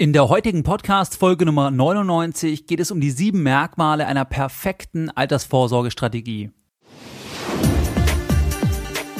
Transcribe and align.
In 0.00 0.12
der 0.12 0.28
heutigen 0.28 0.62
Podcast-Folge 0.62 1.44
Nummer 1.44 1.72
99 1.72 2.68
geht 2.68 2.78
es 2.78 2.92
um 2.92 3.00
die 3.00 3.10
sieben 3.10 3.42
Merkmale 3.42 4.06
einer 4.06 4.24
perfekten 4.24 5.10
Altersvorsorgestrategie. 5.10 6.52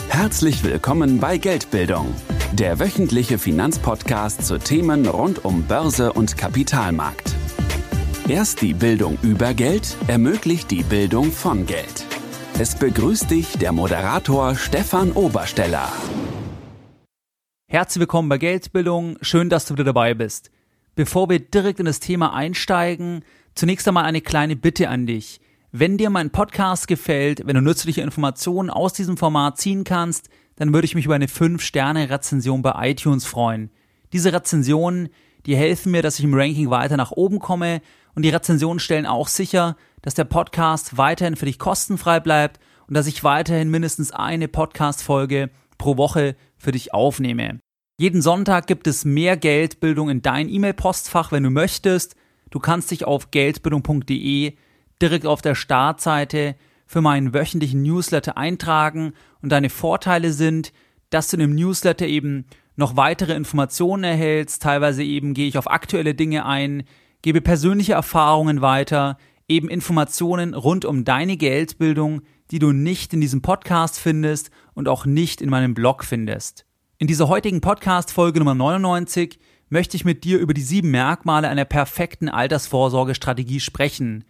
Herzlich 0.09 0.62
willkommen 0.62 1.19
bei 1.19 1.37
Geldbildung, 1.37 2.14
der 2.53 2.79
wöchentliche 2.79 3.38
Finanzpodcast 3.38 4.46
zu 4.46 4.61
Themen 4.61 5.09
rund 5.09 5.45
um 5.45 5.64
Börse 5.64 6.12
und 6.12 6.37
Kapitalmarkt. 6.37 7.35
Erst 8.29 8.63
die 8.63 8.75
Bildung 8.75 9.19
über 9.23 9.55
Geld 9.55 9.97
ermöglicht 10.07 10.71
die 10.71 10.85
Bildung 10.85 11.33
von 11.33 11.67
Geld. 11.67 12.07
Es 12.57 12.77
begrüßt 12.77 13.33
dich 13.33 13.59
der 13.59 13.73
Moderator 13.73 14.55
Stefan 14.55 15.11
Obersteller. 15.11 15.91
Herzlich 17.67 17.99
willkommen 17.99 18.29
bei 18.29 18.39
Geldbildung, 18.39 19.19
schön, 19.23 19.51
dass 19.51 19.67
du 19.67 19.75
wieder 19.75 19.83
dabei 19.83 20.15
bist. 20.15 20.53
Bevor 20.99 21.30
wir 21.30 21.39
direkt 21.39 21.79
in 21.79 21.87
das 21.87 22.01
Thema 22.01 22.35
einsteigen, 22.35 23.25
zunächst 23.54 23.86
einmal 23.86 24.03
eine 24.03 24.21
kleine 24.21 24.57
Bitte 24.57 24.89
an 24.89 25.07
dich. 25.07 25.41
Wenn 25.71 25.96
dir 25.96 26.11
mein 26.11 26.31
Podcast 26.31 26.89
gefällt, 26.89 27.46
wenn 27.46 27.55
du 27.55 27.63
nützliche 27.63 28.00
Informationen 28.00 28.68
aus 28.68 28.95
diesem 28.95 29.17
Format 29.17 29.58
ziehen 29.58 29.85
kannst, 29.85 30.29
dann 30.57 30.75
würde 30.75 30.86
ich 30.86 30.96
mich 30.96 31.05
über 31.05 31.14
eine 31.14 31.29
5-Sterne-Rezension 31.29 32.62
bei 32.62 32.91
iTunes 32.91 33.27
freuen. 33.27 33.70
Diese 34.12 34.33
Rezensionen, 34.33 35.11
die 35.47 35.55
helfen 35.55 35.92
mir, 35.92 36.03
dass 36.03 36.19
ich 36.19 36.25
im 36.25 36.34
Ranking 36.34 36.69
weiter 36.69 36.97
nach 36.97 37.12
oben 37.12 37.39
komme 37.39 37.80
und 38.17 38.25
die 38.25 38.30
Rezensionen 38.30 38.80
stellen 38.80 39.06
auch 39.06 39.28
sicher, 39.28 39.77
dass 40.03 40.14
der 40.14 40.25
Podcast 40.25 40.97
weiterhin 40.97 41.36
für 41.36 41.47
dich 41.47 41.61
kostenfrei 41.61 42.19
bleibt 42.19 42.58
und 42.89 42.94
dass 42.94 43.06
ich 43.06 43.22
weiterhin 43.22 43.70
mindestens 43.70 44.11
eine 44.11 44.48
Podcast-Folge 44.48 45.50
pro 45.78 45.97
Woche 45.97 46.34
für 46.56 46.72
dich 46.72 46.92
aufnehme. 46.92 47.61
Jeden 48.00 48.22
Sonntag 48.22 48.69
gibt 48.69 48.86
es 48.86 49.05
mehr 49.05 49.36
Geldbildung 49.36 50.08
in 50.08 50.22
dein 50.22 50.48
E-Mail-Postfach, 50.48 51.33
wenn 51.33 51.42
du 51.42 51.50
möchtest. 51.50 52.14
Du 52.48 52.61
kannst 52.61 52.92
dich 52.92 53.05
auf 53.05 53.33
geldbildung.de 53.33 54.52
direkt 55.02 55.27
auf 55.27 55.42
der 55.42 55.56
Startseite 55.56 56.55
für 56.86 57.00
meinen 57.00 57.34
wöchentlichen 57.34 57.82
Newsletter 57.82 58.36
eintragen 58.36 59.14
und 59.42 59.50
deine 59.50 59.68
Vorteile 59.68 60.32
sind, 60.32 60.72
dass 61.10 61.27
du 61.27 61.38
in 61.38 61.40
dem 61.40 61.56
Newsletter 61.56 62.06
eben 62.06 62.44
noch 62.77 62.94
weitere 62.94 63.34
Informationen 63.34 64.05
erhältst, 64.05 64.62
teilweise 64.62 65.02
eben 65.02 65.34
gehe 65.34 65.48
ich 65.48 65.58
auf 65.58 65.68
aktuelle 65.68 66.14
Dinge 66.14 66.46
ein, 66.46 66.84
gebe 67.22 67.40
persönliche 67.40 67.94
Erfahrungen 67.94 68.60
weiter, 68.60 69.18
eben 69.48 69.68
Informationen 69.68 70.55
rund 70.55 70.84
um 70.84 71.05
deine 71.05 71.36
Geldbildung, 71.36 72.22
die 72.52 72.60
du 72.60 72.70
nicht 72.70 73.12
in 73.12 73.20
diesem 73.20 73.42
Podcast 73.42 73.98
findest 73.98 74.52
und 74.74 74.86
auch 74.86 75.05
nicht 75.05 75.40
in 75.40 75.50
meinem 75.50 75.74
Blog 75.74 76.05
findest. 76.05 76.67
In 77.00 77.06
dieser 77.06 77.28
heutigen 77.28 77.60
Podcast-Folge 77.60 78.41
Nummer 78.41 78.56
99 78.56 79.38
möchte 79.68 79.96
ich 79.96 80.04
mit 80.04 80.24
dir 80.24 80.41
über 80.41 80.52
die 80.52 80.62
sieben 80.62 80.91
Merkmale 80.91 81.48
einer 81.48 81.64
perfekten 81.64 82.28
Altersvorsorgestrategie 82.28 83.60
sprechen. 83.60 84.24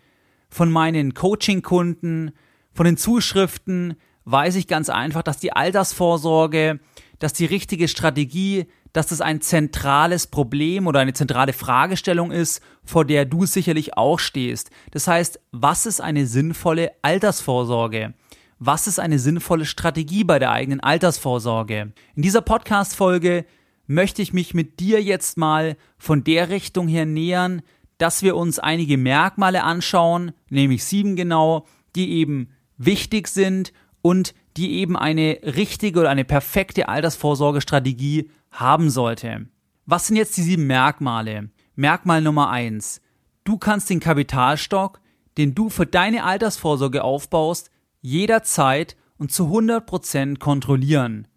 Von 0.51 0.71
meinen 0.71 1.15
Coaching-Kunden, 1.15 2.33
von 2.75 2.85
den 2.85 2.99
Zuschriften 2.99 3.97
weiß 4.27 4.57
ich 4.57 4.67
ganz 4.67 4.91
einfach, 4.91 5.23
dass 5.23 5.39
die 5.39 5.55
Altersvorsorge, 5.55 6.79
dass 7.19 7.33
die 7.33 7.47
richtige 7.47 7.89
Strategie, 7.89 8.67
dass 8.93 9.07
das 9.07 9.23
ein 9.23 9.41
zentrales 9.41 10.27
Problem 10.27 10.87
oder 10.87 11.01
eine 11.01 11.15
zentrale 11.15 11.55
Fragestellung 11.55 12.33
ist, 12.33 12.61
vor 12.85 13.07
der 13.07 13.25
du 13.25 13.47
sicherlich 13.47 13.97
auch 13.97 14.19
stehst. 14.19 14.69
Das 14.91 15.09
heißt, 15.09 15.41
was 15.53 15.87
ist 15.87 16.03
eine 16.03 16.27
sinnvolle 16.27 16.91
Altersvorsorge? 17.01 18.13
Was 18.59 18.87
ist 18.87 18.99
eine 18.99 19.19
sinnvolle 19.19 19.65
Strategie 19.65 20.25
bei 20.25 20.39
der 20.39 20.51
eigenen 20.51 20.81
Altersvorsorge. 20.81 21.93
In 22.15 22.23
dieser 22.23 22.41
Podcast-Folge 22.41 23.45
möchte 23.87 24.21
ich 24.21 24.33
mich 24.33 24.53
mit 24.55 24.81
dir 24.81 25.03
jetzt 25.03 25.39
mal 25.39 25.77
von 25.97 26.25
der 26.25 26.49
Richtung 26.49 26.89
her 26.89 27.07
nähern, 27.07 27.63
dass 27.99 28.23
wir 28.23 28.37
uns 28.37 28.59
einige 28.59 28.99
Merkmale 28.99 29.65
anschauen, 29.65 30.33
nämlich 30.51 30.85
sieben 30.85 31.17
genau, 31.17 31.67
die 31.97 32.11
eben 32.13 32.51
wichtig 32.77 33.29
sind 33.29 33.73
und 34.03 34.35
die 34.57 34.75
eben 34.75 34.97
eine 34.97 35.39
richtige 35.43 36.01
oder 36.01 36.11
eine 36.11 36.25
perfekte 36.25 36.89
Altersvorsorgestrategie 36.89 38.31
haben 38.51 38.91
sollte. 38.91 39.47
Was 39.87 40.07
sind 40.07 40.17
jetzt 40.17 40.37
die 40.37 40.43
sieben 40.43 40.67
Merkmale? 40.67 41.51
Merkmal 41.75 42.23
Nummer 42.23 42.51
eins: 42.51 43.01
Du 43.45 43.57
kannst 43.57 43.89
den 43.89 44.01
Kapitalstock, 44.01 45.01
den 45.37 45.55
du 45.55 45.71
für 45.71 45.87
deine 45.87 46.25
Altersvorsorge 46.25 47.03
aufbaust, 47.05 47.71
jederzeit 48.01 48.97
und 49.19 49.33
zu 49.33 49.47
100% 49.47 50.39
kontrollieren. 50.39 51.29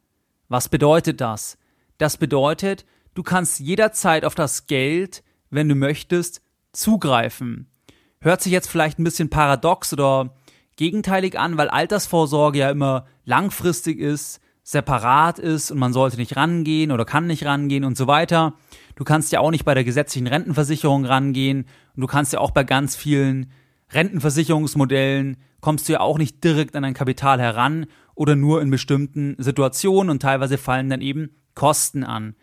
Was 0.48 0.70
bedeutet 0.70 1.22
das? 1.22 1.58
Das 1.98 2.18
bedeutet, 2.18 2.86
du 3.14 3.24
kannst 3.24 3.60
jederzeit 3.60 4.26
auf 4.26 4.36
das 4.36 4.68
Geld, 4.68 5.24
wenn 5.50 5.70
du 5.70 5.76
möchtest, 5.76 6.42
zugreifen. 6.74 7.70
Hört 8.20 8.42
sich 8.42 8.52
jetzt 8.52 8.70
vielleicht 8.70 9.00
ein 9.00 9.04
bisschen 9.04 9.30
paradox 9.30 9.94
oder 9.94 10.36
gegenteilig 10.76 11.38
an, 11.38 11.58
weil 11.58 11.70
Altersvorsorge 11.70 12.60
ja 12.60 12.70
immer 12.70 13.06
langfristig 13.26 14.00
ist, 14.00 14.40
separat 14.64 15.40
ist 15.40 15.72
und 15.72 15.80
man 15.80 15.94
sollte 15.94 16.18
nicht 16.18 16.36
rangehen 16.36 16.92
oder 16.92 17.06
kann 17.06 17.28
nicht 17.28 17.46
rangehen 17.46 17.84
und 17.84 17.98
so 17.98 18.08
weiter. 18.08 18.54
Du 18.96 19.04
kannst 19.04 19.32
ja 19.32 19.40
auch 19.40 19.52
nicht 19.52 19.66
bei 19.66 19.74
der 19.74 19.84
gesetzlichen 19.84 20.28
Rentenversicherung 20.28 21.06
rangehen 21.06 21.66
und 21.96 22.02
du 22.02 22.08
kannst 22.08 22.34
ja 22.34 22.40
auch 22.40 22.52
bei 22.52 22.64
ganz 22.64 22.96
vielen 22.96 23.52
Rentenversicherungsmodellen 23.94 25.38
kommst 25.60 25.88
du 25.88 25.94
ja 25.94 26.00
auch 26.00 26.18
nicht 26.18 26.44
direkt 26.44 26.76
an 26.76 26.84
dein 26.84 26.94
Kapital 26.94 27.40
heran 27.40 27.86
oder 28.16 28.36
nur 28.36 28.62
in 28.62 28.70
bestimmten 28.70 29.36
Situationen 29.38 30.10
und 30.10 30.22
teilweise 30.22 30.58
fallen 30.58 30.90
dann 30.90 31.02
eben 31.02 31.36
Kosten 31.56 32.04
an. 32.04 32.36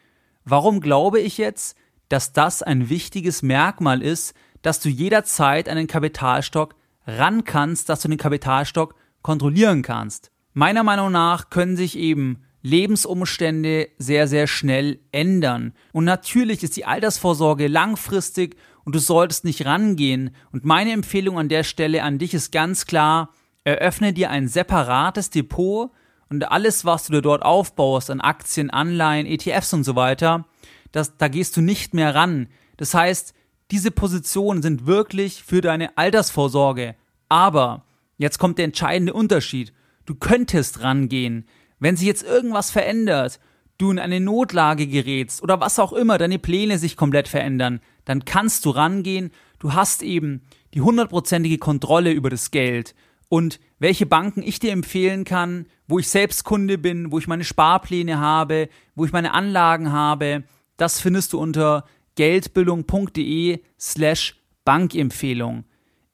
Warum 0.45 0.81
glaube 0.81 1.21
ich 1.21 1.39
jetzt, 1.39 1.77
dass 2.09 2.33
das 2.33 2.63
ein 2.63 2.89
wichtiges 2.89 3.43
Merkmal 3.43 4.03
ist, 4.03 4.35
dass 4.63 4.81
du 4.81 4.89
jederzeit 4.89 5.69
an 5.69 5.77
den 5.77 5.87
Kapitalstock 5.87 6.75
ran 7.07 7.45
kannst, 7.45 7.89
dass 7.89 8.01
du 8.01 8.09
den 8.09 8.19
Kapitalstock 8.19 8.95
kontrollieren 9.23 9.83
kannst? 9.83 10.31
Meiner 10.53 10.83
Meinung 10.83 11.13
nach 11.13 11.51
können 11.51 11.77
sich 11.77 11.97
eben 11.97 12.43
Lebensumstände 12.63 13.89
sehr, 13.99 14.27
sehr 14.27 14.47
schnell 14.47 15.01
ändern. 15.13 15.73
Und 15.93 16.05
natürlich 16.05 16.63
ist 16.63 16.77
die 16.77 16.85
Altersvorsorge 16.85 17.69
langfristig 17.69 18.57
und 18.89 18.95
du 18.95 19.01
solltest 19.01 19.45
nicht 19.45 19.67
rangehen. 19.67 20.31
Und 20.51 20.65
meine 20.65 20.93
Empfehlung 20.93 21.39
an 21.39 21.51
der 21.51 21.63
Stelle 21.63 22.03
an 22.03 22.17
dich 22.17 22.33
ist 22.33 22.53
ganz 22.53 22.87
klar, 22.87 23.35
eröffne 23.63 24.15
dir 24.15 24.31
ein 24.31 24.49
separates 24.49 25.29
Depot 25.29 25.91
und 26.31 26.51
alles, 26.51 26.87
was 26.87 27.05
du 27.05 27.13
dir 27.13 27.21
dort 27.21 27.43
aufbaust, 27.43 28.11
an 28.11 28.23
Aktien, 28.23 28.71
Anleihen, 28.71 29.27
ETFs 29.27 29.75
und 29.75 29.85
so 29.85 29.95
weiter, 29.95 30.47
das, 30.91 31.19
da 31.19 31.29
gehst 31.29 31.55
du 31.59 31.61
nicht 31.61 31.93
mehr 31.93 32.15
ran. 32.15 32.49
Das 32.79 32.95
heißt, 32.95 33.35
diese 33.73 33.91
Positionen 33.91 34.63
sind 34.63 34.87
wirklich 34.87 35.43
für 35.43 35.61
deine 35.61 35.99
Altersvorsorge. 35.99 36.97
Aber, 37.29 37.85
jetzt 38.17 38.39
kommt 38.39 38.57
der 38.57 38.65
entscheidende 38.65 39.13
Unterschied. 39.13 39.75
Du 40.07 40.15
könntest 40.15 40.81
rangehen. 40.81 41.47
Wenn 41.79 41.99
sich 41.99 42.07
jetzt 42.07 42.23
irgendwas 42.23 42.71
verändert, 42.71 43.39
du 43.79 43.91
in 43.91 43.99
eine 43.99 44.21
Notlage 44.21 44.87
gerätst 44.87 45.43
oder 45.43 45.61
was 45.61 45.79
auch 45.79 45.93
immer, 45.93 46.19
deine 46.19 46.39
Pläne 46.39 46.79
sich 46.79 46.97
komplett 46.97 47.29
verändern, 47.29 47.81
dann 48.05 48.25
kannst 48.25 48.65
du 48.65 48.71
rangehen. 48.71 49.31
Du 49.59 49.73
hast 49.73 50.03
eben 50.03 50.43
die 50.75 50.81
hundertprozentige 50.81 51.59
Kontrolle 51.59 52.13
über 52.13 52.31
das 52.31 52.51
Geld 52.51 52.95
und 53.29 53.61
welche 53.79 54.07
Banken 54.07 54.43
ich 54.43 54.59
dir 54.59 54.73
empfehlen 54.73 55.25
kann, 55.25 55.67
wo 55.87 55.99
ich 55.99 56.09
selbst 56.09 56.45
Kunde 56.45 56.79
bin, 56.79 57.13
wo 57.13 57.19
ich 57.19 57.29
meine 57.29 57.45
Sparpläne 57.45 58.19
habe, 58.19 58.69
wo 58.95 59.05
ich 59.05 59.13
meine 59.13 59.33
Anlagen 59.33 59.93
habe, 59.93 60.45
das 60.77 61.01
findest 61.01 61.33
du 61.33 61.39
unter 61.39 61.85
geldbildung.de 62.17 63.61
slash 63.79 64.41
Bankempfehlung. 64.65 65.65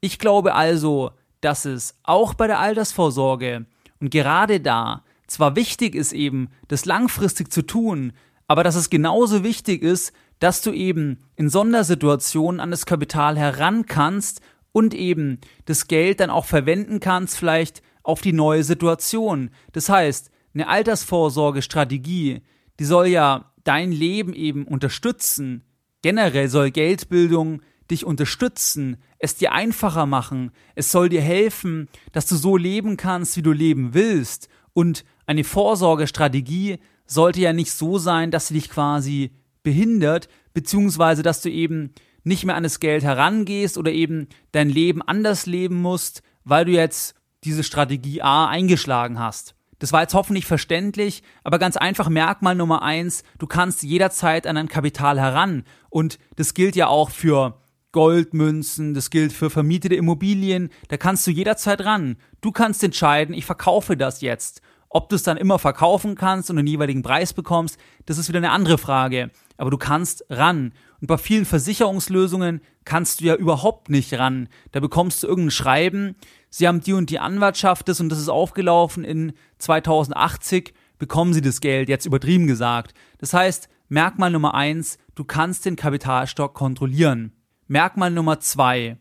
Ich 0.00 0.19
glaube 0.19 0.54
also, 0.54 1.12
dass 1.41 1.64
es 1.64 1.98
auch 2.02 2.34
bei 2.34 2.46
der 2.46 2.58
Altersvorsorge 2.58 3.66
und 4.00 4.10
gerade 4.10 4.60
da 4.60 5.03
zwar 5.27 5.57
wichtig 5.57 5.95
ist 5.95 6.12
eben, 6.12 6.49
das 6.69 6.85
langfristig 6.85 7.53
zu 7.53 7.62
tun, 7.62 8.12
aber 8.47 8.62
dass 8.62 8.75
es 8.75 8.91
genauso 8.91 9.43
wichtig 9.43 9.83
ist, 9.83 10.12
dass 10.39 10.61
du 10.61 10.73
eben 10.73 11.19
in 11.37 11.49
Sondersituationen 11.49 12.61
an 12.61 12.71
das 12.71 12.87
Kapital 12.87 13.38
heran 13.38 13.87
kannst 13.87 14.41
und 14.73 14.93
eben 14.93 15.41
das 15.65 15.87
Geld 15.88 16.21
dann 16.21 16.31
auch 16.31 16.44
verwenden 16.44 17.00
kannst, 17.00 17.38
vielleicht 17.38 17.82
auf 18.03 18.21
die 18.21 18.32
neue 18.32 18.65
Situation. 18.65 19.50
Das 19.73 19.88
heißt, 19.88 20.31
eine 20.53 20.69
Altersvorsorgestrategie, 20.69 22.43
die 22.79 22.85
soll 22.85 23.06
ja 23.06 23.53
dein 23.65 23.93
Leben 23.93 24.35
eben 24.35 24.67
unterstützen. 24.67 25.65
Generell 26.03 26.49
soll 26.49 26.70
Geldbildung 26.70 27.62
dich 27.91 28.05
unterstützen, 28.05 28.99
es 29.19 29.37
dir 29.37 29.53
einfacher 29.53 30.06
machen, 30.06 30.53
es 30.75 30.91
soll 30.91 31.09
dir 31.09 31.20
helfen, 31.20 31.88
dass 32.12 32.27
du 32.27 32.37
so 32.37 32.56
leben 32.56 32.97
kannst, 32.97 33.37
wie 33.37 33.43
du 33.43 33.53
leben 33.53 33.94
willst. 33.94 34.49
Und 34.73 35.05
eine 35.26 35.44
Vorsorgestrategie 35.44 36.79
sollte 37.06 37.41
ja 37.41 37.53
nicht 37.53 37.73
so 37.73 37.99
sein, 37.99 38.31
dass 38.31 38.49
sie 38.49 38.55
dich 38.55 38.71
quasi 38.71 39.32
behindert, 39.62 40.29
beziehungsweise 40.53 41.23
dass 41.23 41.41
du 41.43 41.50
eben 41.50 41.93
nicht 42.23 42.44
mehr 42.44 42.56
an 42.56 42.62
das 42.62 42.81
Geld 42.81 43.03
herangehst 43.03 43.76
oder 43.76 43.93
eben 43.93 44.29
dein 44.53 44.69
Leben 44.69 45.03
anders 45.03 45.47
leben 45.47 45.81
musst, 45.82 46.23
weil 46.44 46.65
du 46.65 46.73
jetzt 46.73 47.15
diese 47.44 47.62
Strategie 47.62 48.23
A 48.23 48.47
eingeschlagen 48.47 49.19
hast. 49.19 49.55
Das 49.79 49.93
war 49.93 50.03
jetzt 50.03 50.15
hoffentlich 50.15 50.47
verständlich, 50.47 51.23
aber 51.43 51.59
ganz 51.59 51.77
einfach 51.77 52.09
Merkmal 52.09 52.55
Nummer 52.55 52.82
eins, 52.82 53.23
du 53.38 53.47
kannst 53.47 53.82
jederzeit 53.82 54.47
an 54.47 54.56
dein 54.56 54.69
Kapital 54.69 55.20
heran. 55.20 55.65
Und 55.91 56.19
das 56.37 56.55
gilt 56.55 56.77
ja 56.77 56.87
auch 56.87 57.11
für 57.11 57.61
Goldmünzen, 57.93 58.94
das 58.94 59.11
gilt 59.11 59.32
für 59.32 59.50
vermietete 59.50 59.94
Immobilien, 59.94 60.70
da 60.88 60.97
kannst 60.97 61.27
du 61.27 61.31
jederzeit 61.31 61.82
ran. 61.82 62.17
Du 62.41 62.50
kannst 62.50 62.82
entscheiden, 62.82 63.35
ich 63.35 63.44
verkaufe 63.44 63.97
das 63.97 64.20
jetzt. 64.20 64.62
Ob 64.96 65.08
du 65.08 65.17
es 65.17 65.25
dann 65.25 65.37
immer 65.37 65.58
verkaufen 65.58 66.14
kannst 66.14 66.50
und 66.50 66.56
den 66.56 66.69
jeweiligen 66.69 67.02
Preis 67.02 67.32
bekommst, 67.32 67.79
das 68.06 68.17
ist 68.17 68.29
wieder 68.29 68.38
eine 68.38 68.52
andere 68.52 68.79
Frage. 68.79 69.32
Aber 69.56 69.70
du 69.70 69.76
kannst 69.76 70.25
ran. 70.31 70.73
Und 71.00 71.08
bei 71.08 71.19
vielen 71.19 71.46
Versicherungslösungen 71.46 72.61
kannst 72.85 73.20
du 73.20 73.25
ja 73.25 73.35
überhaupt 73.35 73.91
nicht 73.91 74.14
ran. 74.14 74.49
Da 74.70 74.79
bekommst 74.79 75.20
du 75.20 75.26
irgendein 75.26 75.50
Schreiben, 75.50 76.14
sie 76.49 76.69
haben 76.69 76.81
die 76.81 76.93
und 76.93 77.11
die 77.11 77.19
Anwartschaft 77.19 77.91
und 77.99 78.08
das 78.08 78.20
ist 78.20 78.29
aufgelaufen 78.29 79.02
in 79.02 79.32
2080, 79.58 80.73
bekommen 81.00 81.35
sie 81.35 81.43
das 81.43 81.61
Geld, 81.61 81.88
jetzt 81.88 82.06
übertrieben 82.06 82.46
gesagt. 82.46 82.94
Das 83.19 83.35
heißt, 83.35 83.69
Merkmal 83.88 84.31
Nummer 84.31 84.55
eins, 84.55 84.99
du 85.17 85.25
kannst 85.25 85.64
den 85.64 85.75
Kapitalstock 85.75 86.55
kontrollieren. 86.55 87.32
Merkmal 87.67 88.12
Nummer 88.12 88.38
zwei, 88.38 88.99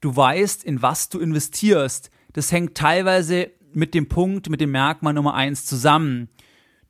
du 0.00 0.16
weißt, 0.16 0.64
in 0.64 0.80
was 0.80 1.10
du 1.10 1.20
investierst. 1.20 2.10
Das 2.32 2.50
hängt 2.50 2.74
teilweise 2.74 3.50
mit 3.76 3.94
dem 3.94 4.08
Punkt, 4.08 4.48
mit 4.48 4.60
dem 4.60 4.70
Merkmal 4.70 5.14
Nummer 5.14 5.34
eins 5.34 5.66
zusammen. 5.66 6.28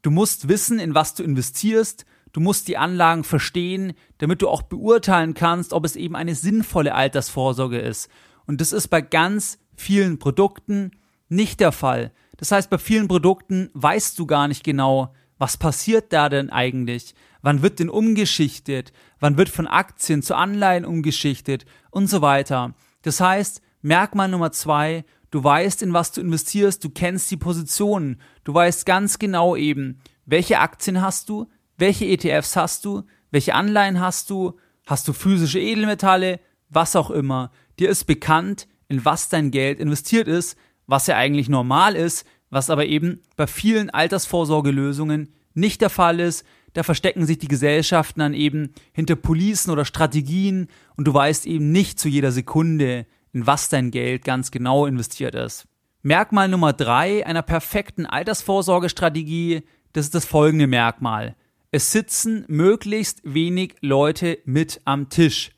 Du 0.03 0.11
musst 0.11 0.49
wissen, 0.49 0.79
in 0.79 0.95
was 0.95 1.15
du 1.15 1.23
investierst, 1.23 2.05
du 2.33 2.41
musst 2.41 2.69
die 2.69 2.77
Anlagen 2.77 3.25
verstehen, 3.25 3.95
damit 4.19 4.43
du 4.43 4.49
auch 4.49 4.63
beurteilen 4.63 5.35
kannst, 5.35 5.73
ob 5.73 5.85
es 5.85 5.97
eben 5.97 6.17
eine 6.17 6.35
sinnvolle 6.35 6.95
Altersvorsorge 6.95 7.79
ist. 7.79 8.09
Und 8.47 8.61
das 8.61 8.73
ist 8.73 8.89
bei 8.89 9.01
ganz 9.01 9.59
vielen 9.75 10.19
Produkten 10.19 10.93
nicht 11.29 11.61
der 11.61 11.73
Fall. 11.73 12.13
Das 12.37 12.53
heißt, 12.53 12.69
bei 12.71 12.79
vielen 12.79 13.09
Produkten 13.09 13.71
weißt 13.75 14.19
du 14.19 14.27
gar 14.27 14.49
nicht 14.49 14.65
genau, 14.65 15.15
was 15.39 15.57
passiert 15.57 16.13
da 16.13 16.29
denn 16.29 16.51
eigentlich? 16.51 17.15
Wann 17.43 17.63
wird 17.63 17.79
denn 17.79 17.91
umgeschichtet? 17.91 18.93
Wann 19.21 19.37
wird 19.37 19.49
von 19.49 19.67
Aktien 19.67 20.23
zu 20.23 20.35
Anleihen 20.35 20.85
umgeschichtet? 20.85 21.67
Und 21.91 22.09
so 22.09 22.23
weiter. 22.23 22.75
Das 23.03 23.21
heißt, 23.21 23.61
Merkmal 23.83 24.29
Nummer 24.29 24.51
zwei, 24.51 25.05
du 25.35 25.43
weißt, 25.43 25.83
in 25.83 25.93
was 25.93 26.13
du 26.13 26.21
investierst, 26.21 26.85
du 26.85 26.91
kennst 26.91 27.29
die 27.29 27.37
Positionen, 27.37 28.21
du 28.45 28.55
weißt 28.55 28.87
ganz 28.87 29.19
genau 29.19 29.57
eben, 29.57 29.99
welche 30.27 30.61
Aktien 30.61 31.03
hast 31.03 31.29
du, 31.29 31.49
welche 31.77 32.05
ETFs 32.05 32.55
hast 32.55 32.85
du, 32.85 33.03
welche 33.33 33.57
Anleihen 33.57 33.99
hast 33.99 34.31
du, 34.31 34.61
hast 34.87 35.09
du 35.09 35.13
physische 35.13 35.59
Edelmetalle, 35.59 36.39
was 36.71 36.95
auch 36.95 37.11
immer. 37.11 37.51
Dir 37.81 37.91
ist 37.91 38.05
bekannt, 38.05 38.69
in 38.87 39.05
was 39.05 39.29
dein 39.29 39.51
Geld 39.51 39.81
investiert 39.81 40.29
ist, 40.29 40.57
was 40.87 41.09
ja 41.09 41.17
eigentlich 41.17 41.49
normal 41.49 41.97
ist, 41.97 42.25
was 42.51 42.71
aber 42.71 42.87
eben 42.87 43.21
bei 43.37 43.49
vielen 43.49 43.91
Altersvorsorgelösungen 43.91 45.35
nicht 45.53 45.81
der 45.81 45.91
Fall 45.91 46.21
ist. 46.21 46.45
Da 46.75 46.85
verstecken 46.85 47.27
sich 47.27 47.39
die 47.39 47.49
Gesellschaften 47.49 48.21
dann 48.21 48.35
eben 48.35 48.73
hinter 48.93 49.17
Policen 49.17 49.73
oder 49.73 49.85
Strategien 49.85 50.69
und 50.97 51.09
du 51.09 51.15
weißt 51.15 51.45
eben 51.47 51.73
nicht 51.73 51.99
zu 51.99 52.09
jeder 52.09 52.31
Sekunde, 52.31 53.07
in 53.35 53.47
was 53.47 53.69
dein 53.69 53.91
Geld 53.91 54.25
ganz 54.25 54.51
genau 54.51 54.87
investiert 54.87 55.35
ist. 55.35 55.67
Merkmal 56.01 56.49
Nummer 56.49 56.73
drei 56.73 57.27
einer 57.27 57.43
perfekten 57.43 58.07
Altersvorsorgestrategie, 58.07 59.63
das 59.93 60.07
ist 60.07 60.15
das 60.15 60.25
folgende 60.25 60.67
Merkmal. 60.67 61.37
Es 61.71 61.93
sitzen 61.93 62.45
möglichst 62.49 63.21
wenig 63.25 63.75
Leute 63.81 64.39
mit 64.47 64.81
am 64.87 65.11
Tisch. 65.11 65.51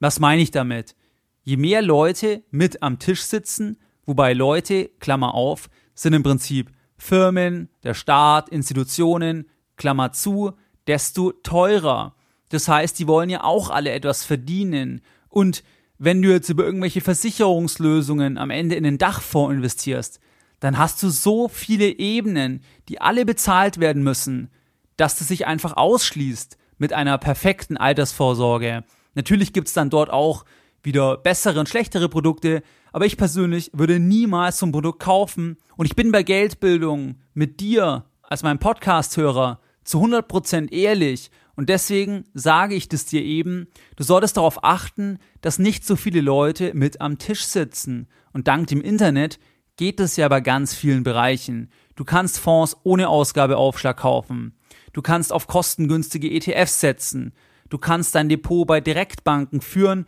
Was 0.00 0.20
meine 0.20 0.42
ich 0.42 0.50
damit? 0.50 0.94
je 1.42 1.56
mehr 1.56 1.82
Leute 1.82 2.44
mit 2.50 2.82
am 2.82 2.98
Tisch 2.98 3.22
sitzen, 3.22 3.76
wobei 4.06 4.32
Leute, 4.32 4.88
Klammer 5.00 5.34
auf, 5.34 5.68
sind 5.94 6.12
im 6.12 6.22
Prinzip 6.22 6.70
Firmen, 6.96 7.68
der 7.82 7.94
Staat, 7.94 8.48
Institutionen, 8.50 9.48
Klammer 9.76 10.12
zu, 10.12 10.52
desto 10.86 11.32
teurer. 11.32 12.14
Das 12.50 12.68
heißt, 12.68 12.98
die 12.98 13.08
wollen 13.08 13.30
ja 13.30 13.42
auch 13.44 13.70
alle 13.70 13.90
etwas 13.90 14.24
verdienen. 14.24 15.00
Und 15.28 15.62
wenn 16.02 16.22
du 16.22 16.30
jetzt 16.30 16.48
über 16.48 16.64
irgendwelche 16.64 17.02
Versicherungslösungen 17.02 18.38
am 18.38 18.48
Ende 18.48 18.74
in 18.74 18.84
den 18.84 18.96
Dachfonds 18.96 19.52
investierst, 19.52 20.18
dann 20.58 20.78
hast 20.78 21.02
du 21.02 21.10
so 21.10 21.46
viele 21.46 21.98
Ebenen, 21.98 22.62
die 22.88 23.02
alle 23.02 23.26
bezahlt 23.26 23.80
werden 23.80 24.02
müssen, 24.02 24.48
dass 24.96 25.18
das 25.18 25.28
sich 25.28 25.46
einfach 25.46 25.76
ausschließt 25.76 26.56
mit 26.78 26.94
einer 26.94 27.18
perfekten 27.18 27.76
Altersvorsorge. 27.76 28.82
Natürlich 29.14 29.52
gibt 29.52 29.68
es 29.68 29.74
dann 29.74 29.90
dort 29.90 30.08
auch 30.08 30.46
wieder 30.82 31.18
bessere 31.18 31.60
und 31.60 31.68
schlechtere 31.68 32.08
Produkte, 32.08 32.62
aber 32.92 33.04
ich 33.04 33.18
persönlich 33.18 33.70
würde 33.74 33.98
niemals 33.98 34.58
so 34.58 34.66
ein 34.66 34.72
Produkt 34.72 35.00
kaufen 35.00 35.58
und 35.76 35.84
ich 35.84 35.96
bin 35.96 36.12
bei 36.12 36.22
Geldbildung 36.22 37.16
mit 37.34 37.60
dir 37.60 38.06
als 38.22 38.42
meinem 38.42 38.58
Podcast-Hörer 38.58 39.60
zu 39.84 40.02
100% 40.02 40.72
ehrlich 40.72 41.30
und 41.60 41.68
deswegen 41.68 42.24
sage 42.32 42.74
ich 42.74 42.88
das 42.88 43.04
dir 43.04 43.22
eben, 43.22 43.68
du 43.96 44.02
solltest 44.02 44.38
darauf 44.38 44.64
achten, 44.64 45.18
dass 45.42 45.58
nicht 45.58 45.84
so 45.84 45.94
viele 45.94 46.22
Leute 46.22 46.72
mit 46.72 47.02
am 47.02 47.18
Tisch 47.18 47.44
sitzen 47.44 48.08
und 48.32 48.48
dank 48.48 48.68
dem 48.68 48.80
Internet 48.80 49.38
geht 49.76 50.00
es 50.00 50.16
ja 50.16 50.26
bei 50.28 50.40
ganz 50.40 50.74
vielen 50.74 51.02
Bereichen. 51.02 51.70
Du 51.96 52.04
kannst 52.04 52.38
Fonds 52.38 52.78
ohne 52.82 53.10
Ausgabeaufschlag 53.10 53.98
kaufen. 53.98 54.56
Du 54.94 55.02
kannst 55.02 55.34
auf 55.34 55.48
kostengünstige 55.48 56.30
ETFs 56.30 56.80
setzen. 56.80 57.34
Du 57.68 57.76
kannst 57.76 58.14
dein 58.14 58.30
Depot 58.30 58.66
bei 58.66 58.80
Direktbanken 58.80 59.60
führen 59.60 60.06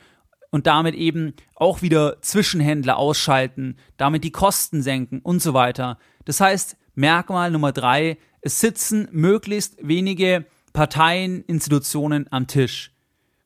und 0.53 0.67
damit 0.67 0.95
eben 0.95 1.35
auch 1.55 1.83
wieder 1.83 2.23
Zwischenhändler 2.23 2.97
ausschalten, 2.97 3.77
damit 3.99 4.25
die 4.25 4.33
Kosten 4.33 4.81
senken 4.81 5.19
und 5.19 5.43
so 5.43 5.53
weiter. 5.53 5.99
Das 6.25 6.41
heißt, 6.41 6.79
Merkmal 6.95 7.51
Nummer 7.51 7.73
drei, 7.73 8.17
es 8.41 8.59
sitzen 8.59 9.07
möglichst 9.13 9.77
wenige 9.87 10.47
Parteien, 10.73 11.45
Institutionen 11.45 12.27
am 12.31 12.47
Tisch. 12.47 12.93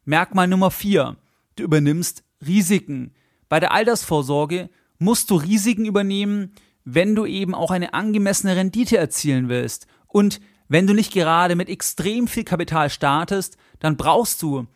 Merkmal 0.05 0.47
Nummer 0.47 0.71
vier, 0.71 1.17
du 1.57 1.65
übernimmst 1.65 2.23
Risiken. 2.47 3.15
Bei 3.49 3.59
der 3.59 3.73
Altersvorsorge 3.73 4.71
musst 4.99 5.31
du 5.31 5.35
Risiken 5.35 5.87
übernehmen, 5.87 6.53
wenn 6.85 7.17
du 7.17 7.27
eben 7.27 7.55
auch 7.55 7.73
eine 7.73 7.95
angemessene 7.95 8.55
Rendite 8.55 8.97
erzielen 8.97 9.49
willst. 9.49 9.89
Und 10.07 10.41
wenn 10.69 10.87
du 10.87 10.95
nicht 10.95 11.13
gerade 11.13 11.57
mit 11.57 11.69
extrem 11.69 12.29
viel 12.29 12.45
Kapital 12.45 12.91
startest, 12.91 13.57
dann 13.81 13.97
brauchst 13.97 14.41
du 14.43 14.67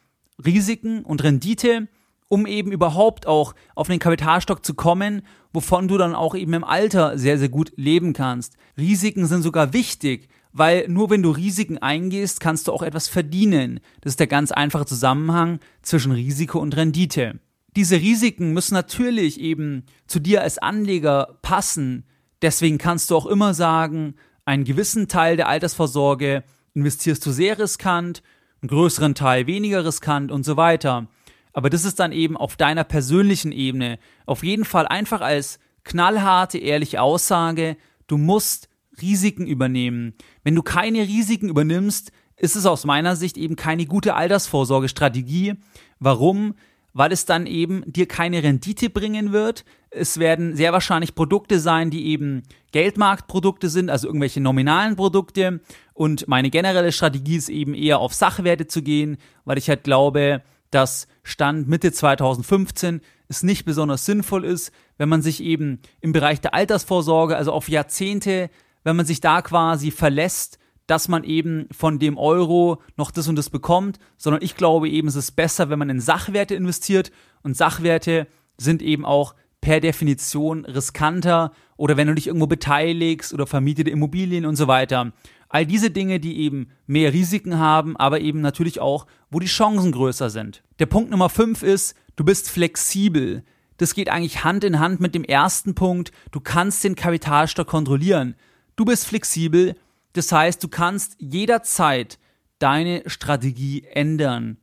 Risiken 0.44 1.05
und 1.05 1.23
Rendite, 1.23 1.87
um 2.29 2.46
eben 2.46 2.73
überhaupt 2.73 3.26
auch 3.29 3.55
auf 3.76 3.87
den 3.87 3.99
Kapitalstock 4.00 4.64
zu 4.64 4.75
kommen, 4.75 5.23
wovon 5.53 5.87
du 5.87 5.99
dann 5.99 6.17
auch 6.17 6.35
eben 6.35 6.55
im 6.55 6.64
Alter 6.64 7.17
sehr, 7.17 7.38
sehr 7.38 7.49
gut 7.49 7.73
leben 7.76 8.12
kannst. 8.12 8.56
Risiken 8.76 9.26
sind 9.26 9.43
sogar 9.43 9.73
wichtig, 9.73 10.29
weil 10.52 10.88
nur 10.88 11.11
wenn 11.11 11.23
du 11.23 11.31
Risiken 11.31 11.79
eingehst, 11.79 12.41
kannst 12.41 12.69
du 12.69 12.73
auch 12.73 12.82
etwas 12.82 13.08
verdienen. 13.08 13.81
Das 14.00 14.12
ist 14.12 14.20
der 14.20 14.26
ganz 14.26 14.52
einfache 14.52 14.87
Zusammenhang 14.87 15.61
zwischen 15.82 16.12
Risiko 16.12 16.58
und 16.58 16.76
Rendite. 16.76 17.38
Diese 17.77 17.96
Risiken 17.96 18.53
müssen 18.53 18.74
natürlich 18.74 19.41
eben 19.41 19.84
zu 20.06 20.19
dir 20.19 20.43
als 20.43 20.58
Anleger 20.58 21.39
passen. 21.43 22.05
Deswegen 22.43 22.79
kannst 22.79 23.10
du 23.10 23.17
auch 23.17 23.27
immer 23.27 23.55
sagen, 23.55 24.15
einen 24.44 24.65
gewissen 24.65 25.06
Teil 25.06 25.36
der 25.36 25.48
Altersvorsorge 25.48 26.43
investierst 26.74 27.24
du 27.24 27.31
sehr 27.31 27.58
riskant, 27.58 28.22
einen 28.60 28.69
größeren 28.69 29.15
Teil 29.15 29.46
weniger 29.46 29.84
riskant 29.84 30.32
und 30.32 30.44
so 30.44 30.56
weiter. 30.56 31.06
Aber 31.53 31.70
das 31.70 31.84
ist 31.84 32.01
dann 32.01 32.13
eben 32.13 32.36
auf 32.36 32.56
deiner 32.56 32.84
persönlichen 32.84 33.53
Ebene. 33.53 33.98
Auf 34.27 34.43
jeden 34.43 34.65
Fall 34.65 34.86
einfach 34.86 35.20
als 35.20 35.58
knallharte, 35.84 36.58
ehrliche 36.58 37.01
Aussage, 37.01 37.77
du 38.06 38.19
musst 38.19 38.69
Risiken 39.01 39.47
übernehmen. 39.47 40.15
Wenn 40.43 40.55
du 40.55 40.63
keine 40.63 41.01
Risiken 41.03 41.49
übernimmst, 41.49 42.13
ist 42.37 42.56
es 42.56 42.67
aus 42.67 42.85
meiner 42.85 43.17
Sicht 43.17 43.37
eben 43.37 43.56
keine 43.56 43.87
gute 43.87 44.15
Altersvorsorgestrategie. 44.15 45.55
Warum? 45.99 46.55
Weil 46.93 47.13
es 47.13 47.27
dann 47.27 47.47
eben 47.47 47.82
dir 47.87 48.09
keine 48.09 48.43
Rendite 48.43 48.91
bringen 48.91 49.32
wird. 49.32 49.65
Es 49.91 50.19
werden 50.19 50.56
sehr 50.56 50.73
wahrscheinlich 50.73 51.15
Produkte 51.15 51.61
sein, 51.61 51.91
die 51.91 52.06
eben 52.06 52.43
Geldmarktprodukte 52.73 53.69
sind, 53.69 53.91
also 53.91 54.06
irgendwelche 54.06 54.41
nominalen 54.41 54.97
Produkte. 54.97 55.61
Und 55.93 56.27
meine 56.29 56.51
generelle 56.51 56.93
Strategie 56.93 57.37
ist 57.37 57.49
eben 57.49 57.75
eher 57.75 57.99
auf 57.99 58.15
Sachwerte 58.15 58.67
zu 58.67 58.82
gehen, 58.82 59.19
weil 59.44 59.59
ich 59.59 59.69
halt 59.69 59.85
glaube, 59.85 60.43
dass 60.70 61.09
Stand 61.23 61.69
Mitte 61.69 61.93
2015 61.93 63.01
es 63.29 63.43
nicht 63.43 63.65
besonders 63.65 64.06
sinnvoll 64.06 64.44
ist, 64.44 64.73
wenn 64.99 65.09
man 65.09 65.23
sich 65.23 65.43
eben 65.43 65.81
im 66.01 66.13
Bereich 66.13 66.41
der 66.41 66.55
Altersvorsorge, 66.55 67.37
also 67.37 67.53
auf 67.53 67.69
Jahrzehnte, 67.69 68.51
wenn 68.84 68.96
man 68.96 69.06
sich 69.06 69.20
da 69.20 69.43
quasi 69.43 69.91
verlässt, 69.91 70.58
dass 70.87 71.08
man 71.08 71.22
eben 71.22 71.69
von 71.70 71.99
dem 71.99 72.19
Euro 72.19 72.82
noch 72.96 73.10
das 73.13 73.29
und 73.29 73.37
das 73.37 73.49
bekommt, 73.49 73.99
sondern 74.17 74.43
ich 74.43 74.56
glaube 74.56 74.89
eben, 74.89 75.06
es 75.06 75.15
ist 75.15 75.32
besser, 75.32 75.70
wenn 75.70 75.79
man 75.79 75.91
in 75.91 76.01
Sachwerte 76.01 76.56
investiert 76.56 77.13
und 77.43 77.56
Sachwerte 77.56 78.27
sind 78.58 78.82
eben 78.82 79.05
auch 79.05 79.34
per 79.60 79.81
Definition 79.81 80.65
riskanter 80.65 81.53
oder 81.77 81.96
wenn 81.96 82.08
du 82.08 82.15
dich 82.15 82.27
irgendwo 82.27 82.46
beteiligst 82.46 83.32
oder 83.32 83.46
vermietete 83.46 83.91
Immobilien 83.91 84.46
und 84.46 84.56
so 84.56 84.67
weiter. 84.67 85.13
All 85.49 85.67
diese 85.67 85.91
Dinge, 85.91 86.20
die 86.20 86.41
eben 86.41 86.70
mehr 86.87 87.13
Risiken 87.13 87.58
haben, 87.58 87.96
aber 87.96 88.20
eben 88.20 88.41
natürlich 88.41 88.81
auch, 88.81 89.06
wo 89.31 89.39
die 89.39 89.46
Chancen 89.46 89.93
größer 89.93 90.31
sind. 90.31 90.63
Der 90.79 90.87
Punkt 90.87 91.10
Nummer 91.10 91.29
5 91.29 91.63
ist, 91.63 91.94
du 92.17 92.25
bist 92.25 92.51
flexibel. 92.51 93.44
Das 93.77 93.94
geht 93.94 94.10
eigentlich 94.10 94.44
Hand 94.44 94.65
in 94.65 94.79
Hand 94.79 95.01
mit 95.01 95.15
dem 95.15 95.25
ersten 95.25 95.75
Punkt, 95.75 96.13
du 96.32 96.41
kannst 96.41 96.84
den 96.84 96.94
Kapitalstock 96.94 97.67
kontrollieren. 97.67 98.34
Du 98.81 98.87
bist 98.87 99.06
flexibel, 99.06 99.77
das 100.15 100.32
heißt, 100.32 100.65
du 100.65 100.69
kannst 100.69 101.17
jederzeit 101.19 102.19
deine 102.60 103.03
Strategie 103.05 103.84
ändern. 103.84 104.56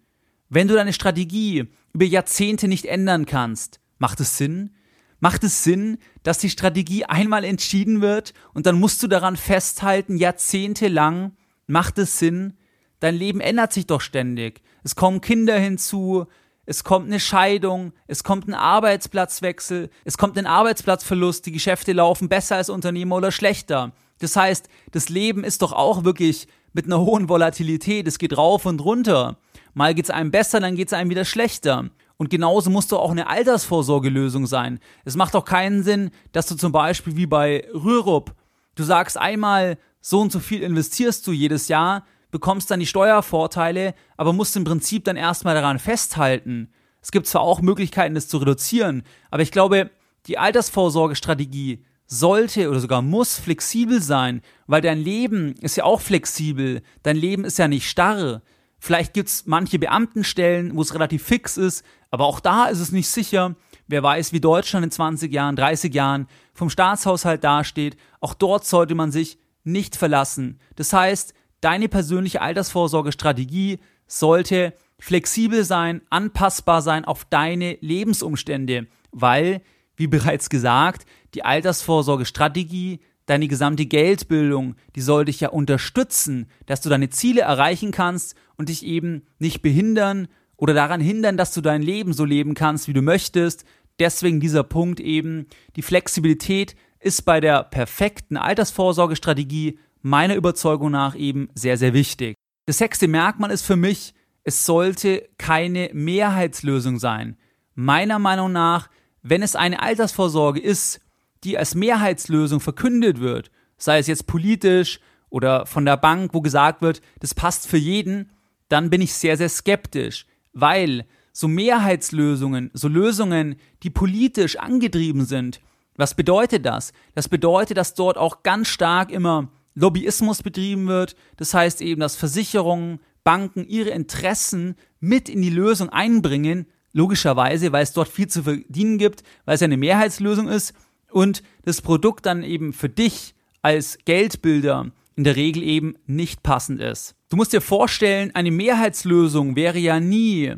Wenn 0.49 0.67
du 0.67 0.73
deine 0.73 0.93
Strategie 0.93 1.67
über 1.93 2.05
Jahrzehnte 2.05 2.67
nicht 2.67 2.85
ändern 2.85 3.27
kannst, 3.27 3.79
macht 3.99 4.19
es 4.19 4.35
Sinn? 4.35 4.73
Macht 5.19 5.43
es 5.43 5.63
Sinn, 5.63 5.99
dass 6.23 6.39
die 6.39 6.49
Strategie 6.49 7.05
einmal 7.05 7.43
entschieden 7.43 8.01
wird 8.01 8.33
und 8.55 8.65
dann 8.65 8.79
musst 8.79 9.03
du 9.03 9.07
daran 9.07 9.37
festhalten, 9.37 10.17
jahrzehntelang? 10.17 11.37
Macht 11.67 11.99
es 11.99 12.17
Sinn? 12.17 12.57
Dein 12.99 13.13
Leben 13.13 13.39
ändert 13.39 13.71
sich 13.71 13.85
doch 13.85 14.01
ständig. 14.01 14.63
Es 14.83 14.95
kommen 14.95 15.21
Kinder 15.21 15.59
hinzu, 15.59 16.25
es 16.65 16.83
kommt 16.83 17.05
eine 17.05 17.19
Scheidung, 17.19 17.93
es 18.07 18.23
kommt 18.23 18.47
ein 18.47 18.55
Arbeitsplatzwechsel, 18.55 19.91
es 20.05 20.17
kommt 20.17 20.39
ein 20.39 20.47
Arbeitsplatzverlust, 20.47 21.45
die 21.45 21.51
Geschäfte 21.51 21.93
laufen 21.93 22.29
besser 22.29 22.55
als 22.55 22.71
Unternehmer 22.71 23.17
oder 23.17 23.31
schlechter. 23.31 23.93
Das 24.19 24.35
heißt, 24.35 24.67
das 24.91 25.09
Leben 25.09 25.43
ist 25.43 25.61
doch 25.61 25.73
auch 25.73 26.03
wirklich 26.03 26.47
mit 26.73 26.85
einer 26.85 26.99
hohen 26.99 27.29
Volatilität, 27.29 28.07
es 28.07 28.19
geht 28.19 28.37
rauf 28.37 28.65
und 28.65 28.81
runter. 28.81 29.37
Mal 29.73 29.93
geht 29.93 30.05
es 30.05 30.11
einem 30.11 30.31
besser, 30.31 30.59
dann 30.59 30.75
geht 30.75 30.87
es 30.87 30.93
einem 30.93 31.09
wieder 31.09 31.25
schlechter. 31.25 31.89
Und 32.17 32.29
genauso 32.29 32.69
muss 32.69 32.87
doch 32.87 32.99
auch 32.99 33.11
eine 33.11 33.27
Altersvorsorgelösung 33.27 34.47
sein. 34.47 34.79
Es 35.05 35.15
macht 35.15 35.35
doch 35.35 35.45
keinen 35.45 35.83
Sinn, 35.83 36.09
dass 36.31 36.47
du 36.47 36.55
zum 36.55 36.71
Beispiel 36.71 37.15
wie 37.15 37.27
bei 37.27 37.67
Rürup, 37.73 38.33
du 38.75 38.83
sagst 38.83 39.17
einmal, 39.17 39.77
so 40.01 40.21
und 40.21 40.31
so 40.31 40.39
viel 40.39 40.63
investierst 40.63 41.25
du 41.27 41.31
jedes 41.31 41.67
Jahr, 41.67 42.05
bekommst 42.31 42.71
dann 42.71 42.79
die 42.79 42.87
Steuervorteile, 42.87 43.93
aber 44.17 44.33
musst 44.33 44.55
im 44.55 44.63
Prinzip 44.63 45.05
dann 45.05 45.15
erstmal 45.15 45.55
daran 45.55 45.79
festhalten. 45.79 46.71
Es 47.01 47.11
gibt 47.11 47.27
zwar 47.27 47.41
auch 47.41 47.61
Möglichkeiten, 47.61 48.15
das 48.15 48.27
zu 48.27 48.37
reduzieren, 48.37 49.03
aber 49.31 49.43
ich 49.43 49.51
glaube, 49.51 49.91
die 50.25 50.37
Altersvorsorgestrategie 50.37 51.85
sollte 52.07 52.69
oder 52.69 52.79
sogar 52.79 53.01
muss 53.01 53.37
flexibel 53.37 54.01
sein, 54.01 54.41
weil 54.65 54.81
dein 54.81 54.99
Leben 54.99 55.53
ist 55.61 55.75
ja 55.75 55.83
auch 55.83 56.01
flexibel. 56.01 56.81
Dein 57.03 57.17
Leben 57.17 57.43
ist 57.43 57.59
ja 57.59 57.67
nicht 57.67 57.89
starr. 57.89 58.41
Vielleicht 58.79 59.13
gibt 59.13 59.29
es 59.29 59.45
manche 59.45 59.79
Beamtenstellen, 59.79 60.75
wo 60.75 60.81
es 60.81 60.93
relativ 60.93 61.23
fix 61.23 61.57
ist, 61.57 61.83
aber 62.09 62.25
auch 62.25 62.39
da 62.39 62.65
ist 62.65 62.79
es 62.79 62.91
nicht 62.91 63.09
sicher. 63.09 63.55
Wer 63.87 64.03
weiß, 64.03 64.33
wie 64.33 64.39
Deutschland 64.39 64.85
in 64.85 64.91
20 64.91 65.31
Jahren, 65.31 65.55
30 65.55 65.93
Jahren 65.93 66.27
vom 66.53 66.69
Staatshaushalt 66.69 67.43
dasteht. 67.43 67.97
Auch 68.19 68.33
dort 68.33 68.65
sollte 68.65 68.95
man 68.95 69.11
sich 69.11 69.37
nicht 69.63 69.95
verlassen. 69.95 70.59
Das 70.75 70.93
heißt, 70.93 71.33
deine 71.61 71.89
persönliche 71.89 72.41
Altersvorsorgestrategie 72.41 73.79
sollte 74.07 74.73
flexibel 74.99 75.63
sein, 75.63 76.01
anpassbar 76.09 76.81
sein 76.81 77.05
auf 77.05 77.25
deine 77.25 77.77
Lebensumstände, 77.81 78.87
weil, 79.11 79.61
wie 79.95 80.07
bereits 80.07 80.49
gesagt, 80.49 81.05
die 81.37 81.45
Altersvorsorgestrategie, 81.45 82.99
deine 83.27 83.47
gesamte 83.47 83.85
Geldbildung, 83.85 84.73
die 84.95 85.01
soll 85.01 85.25
dich 85.25 85.39
ja 85.39 85.49
unterstützen, 85.49 86.47
dass 86.65 86.81
du 86.81 86.89
deine 86.89 87.11
Ziele 87.11 87.41
erreichen 87.41 87.91
kannst 87.91 88.35
und 88.55 88.69
dich 88.69 88.83
eben 88.83 89.21
nicht 89.37 89.61
behindern 89.61 90.29
oder 90.55 90.73
daran 90.73 90.99
hindern, 90.99 91.37
dass 91.37 91.53
du 91.53 91.61
dein 91.61 91.83
Leben 91.83 92.13
so 92.13 92.25
leben 92.25 92.55
kannst, 92.55 92.87
wie 92.87 92.93
du 92.93 93.03
möchtest. 93.03 93.65
Deswegen 93.99 94.39
dieser 94.39 94.63
Punkt 94.63 94.99
eben, 94.99 95.45
die 95.75 95.83
Flexibilität 95.83 96.75
ist 96.99 97.21
bei 97.21 97.39
der 97.39 97.65
perfekten 97.65 98.35
Altersvorsorgestrategie 98.35 99.77
meiner 100.01 100.33
Überzeugung 100.33 100.89
nach 100.89 101.15
eben 101.15 101.49
sehr, 101.53 101.77
sehr 101.77 101.93
wichtig. 101.93 102.33
Das 102.65 102.79
sechste 102.79 103.07
Merkmal 103.07 103.51
ist 103.51 103.63
für 103.63 103.75
mich, 103.75 104.15
es 104.43 104.65
sollte 104.65 105.29
keine 105.37 105.91
Mehrheitslösung 105.93 106.97
sein. 106.97 107.37
Meiner 107.75 108.17
Meinung 108.17 108.51
nach, 108.51 108.89
wenn 109.21 109.43
es 109.43 109.55
eine 109.55 109.83
Altersvorsorge 109.83 110.59
ist, 110.59 111.01
die 111.43 111.57
als 111.57 111.75
Mehrheitslösung 111.75 112.59
verkündet 112.59 113.19
wird, 113.19 113.51
sei 113.77 113.99
es 113.99 114.07
jetzt 114.07 114.27
politisch 114.27 114.99
oder 115.29 115.65
von 115.65 115.85
der 115.85 115.97
Bank, 115.97 116.33
wo 116.33 116.41
gesagt 116.41 116.81
wird, 116.81 117.01
das 117.19 117.33
passt 117.33 117.67
für 117.67 117.77
jeden, 117.77 118.31
dann 118.69 118.89
bin 118.89 119.01
ich 119.01 119.13
sehr, 119.13 119.37
sehr 119.37 119.49
skeptisch, 119.49 120.25
weil 120.53 121.05
so 121.31 121.47
Mehrheitslösungen, 121.47 122.71
so 122.73 122.87
Lösungen, 122.87 123.57
die 123.83 123.89
politisch 123.89 124.57
angetrieben 124.57 125.25
sind, 125.25 125.61
was 125.95 126.13
bedeutet 126.13 126.65
das? 126.65 126.93
Das 127.15 127.27
bedeutet, 127.27 127.77
dass 127.77 127.95
dort 127.95 128.17
auch 128.17 128.43
ganz 128.43 128.67
stark 128.67 129.11
immer 129.11 129.49
Lobbyismus 129.73 130.43
betrieben 130.43 130.87
wird. 130.87 131.15
Das 131.37 131.53
heißt 131.53 131.81
eben, 131.81 132.01
dass 132.01 132.15
Versicherungen, 132.15 132.99
Banken 133.23 133.67
ihre 133.67 133.89
Interessen 133.89 134.75
mit 134.99 135.27
in 135.27 135.41
die 135.41 135.49
Lösung 135.49 135.89
einbringen, 135.89 136.67
logischerweise, 136.93 137.71
weil 137.71 137.83
es 137.83 137.93
dort 137.93 138.07
viel 138.07 138.27
zu 138.27 138.43
verdienen 138.43 138.97
gibt, 138.97 139.23
weil 139.45 139.55
es 139.55 139.61
eine 139.61 139.77
Mehrheitslösung 139.77 140.47
ist 140.47 140.73
und 141.11 141.43
das 141.63 141.81
Produkt 141.81 142.25
dann 142.25 142.43
eben 142.43 142.73
für 142.73 142.89
dich 142.89 143.35
als 143.61 143.97
Geldbilder 144.05 144.91
in 145.15 145.23
der 145.23 145.35
Regel 145.35 145.63
eben 145.63 145.95
nicht 146.05 146.43
passend 146.43 146.79
ist. 146.79 147.15
Du 147.29 147.37
musst 147.37 147.51
dir 147.51 147.61
vorstellen, 147.61 148.31
eine 148.33 148.51
Mehrheitslösung 148.51 149.55
wäre 149.55 149.79
ja 149.79 149.99
nie, 149.99 150.55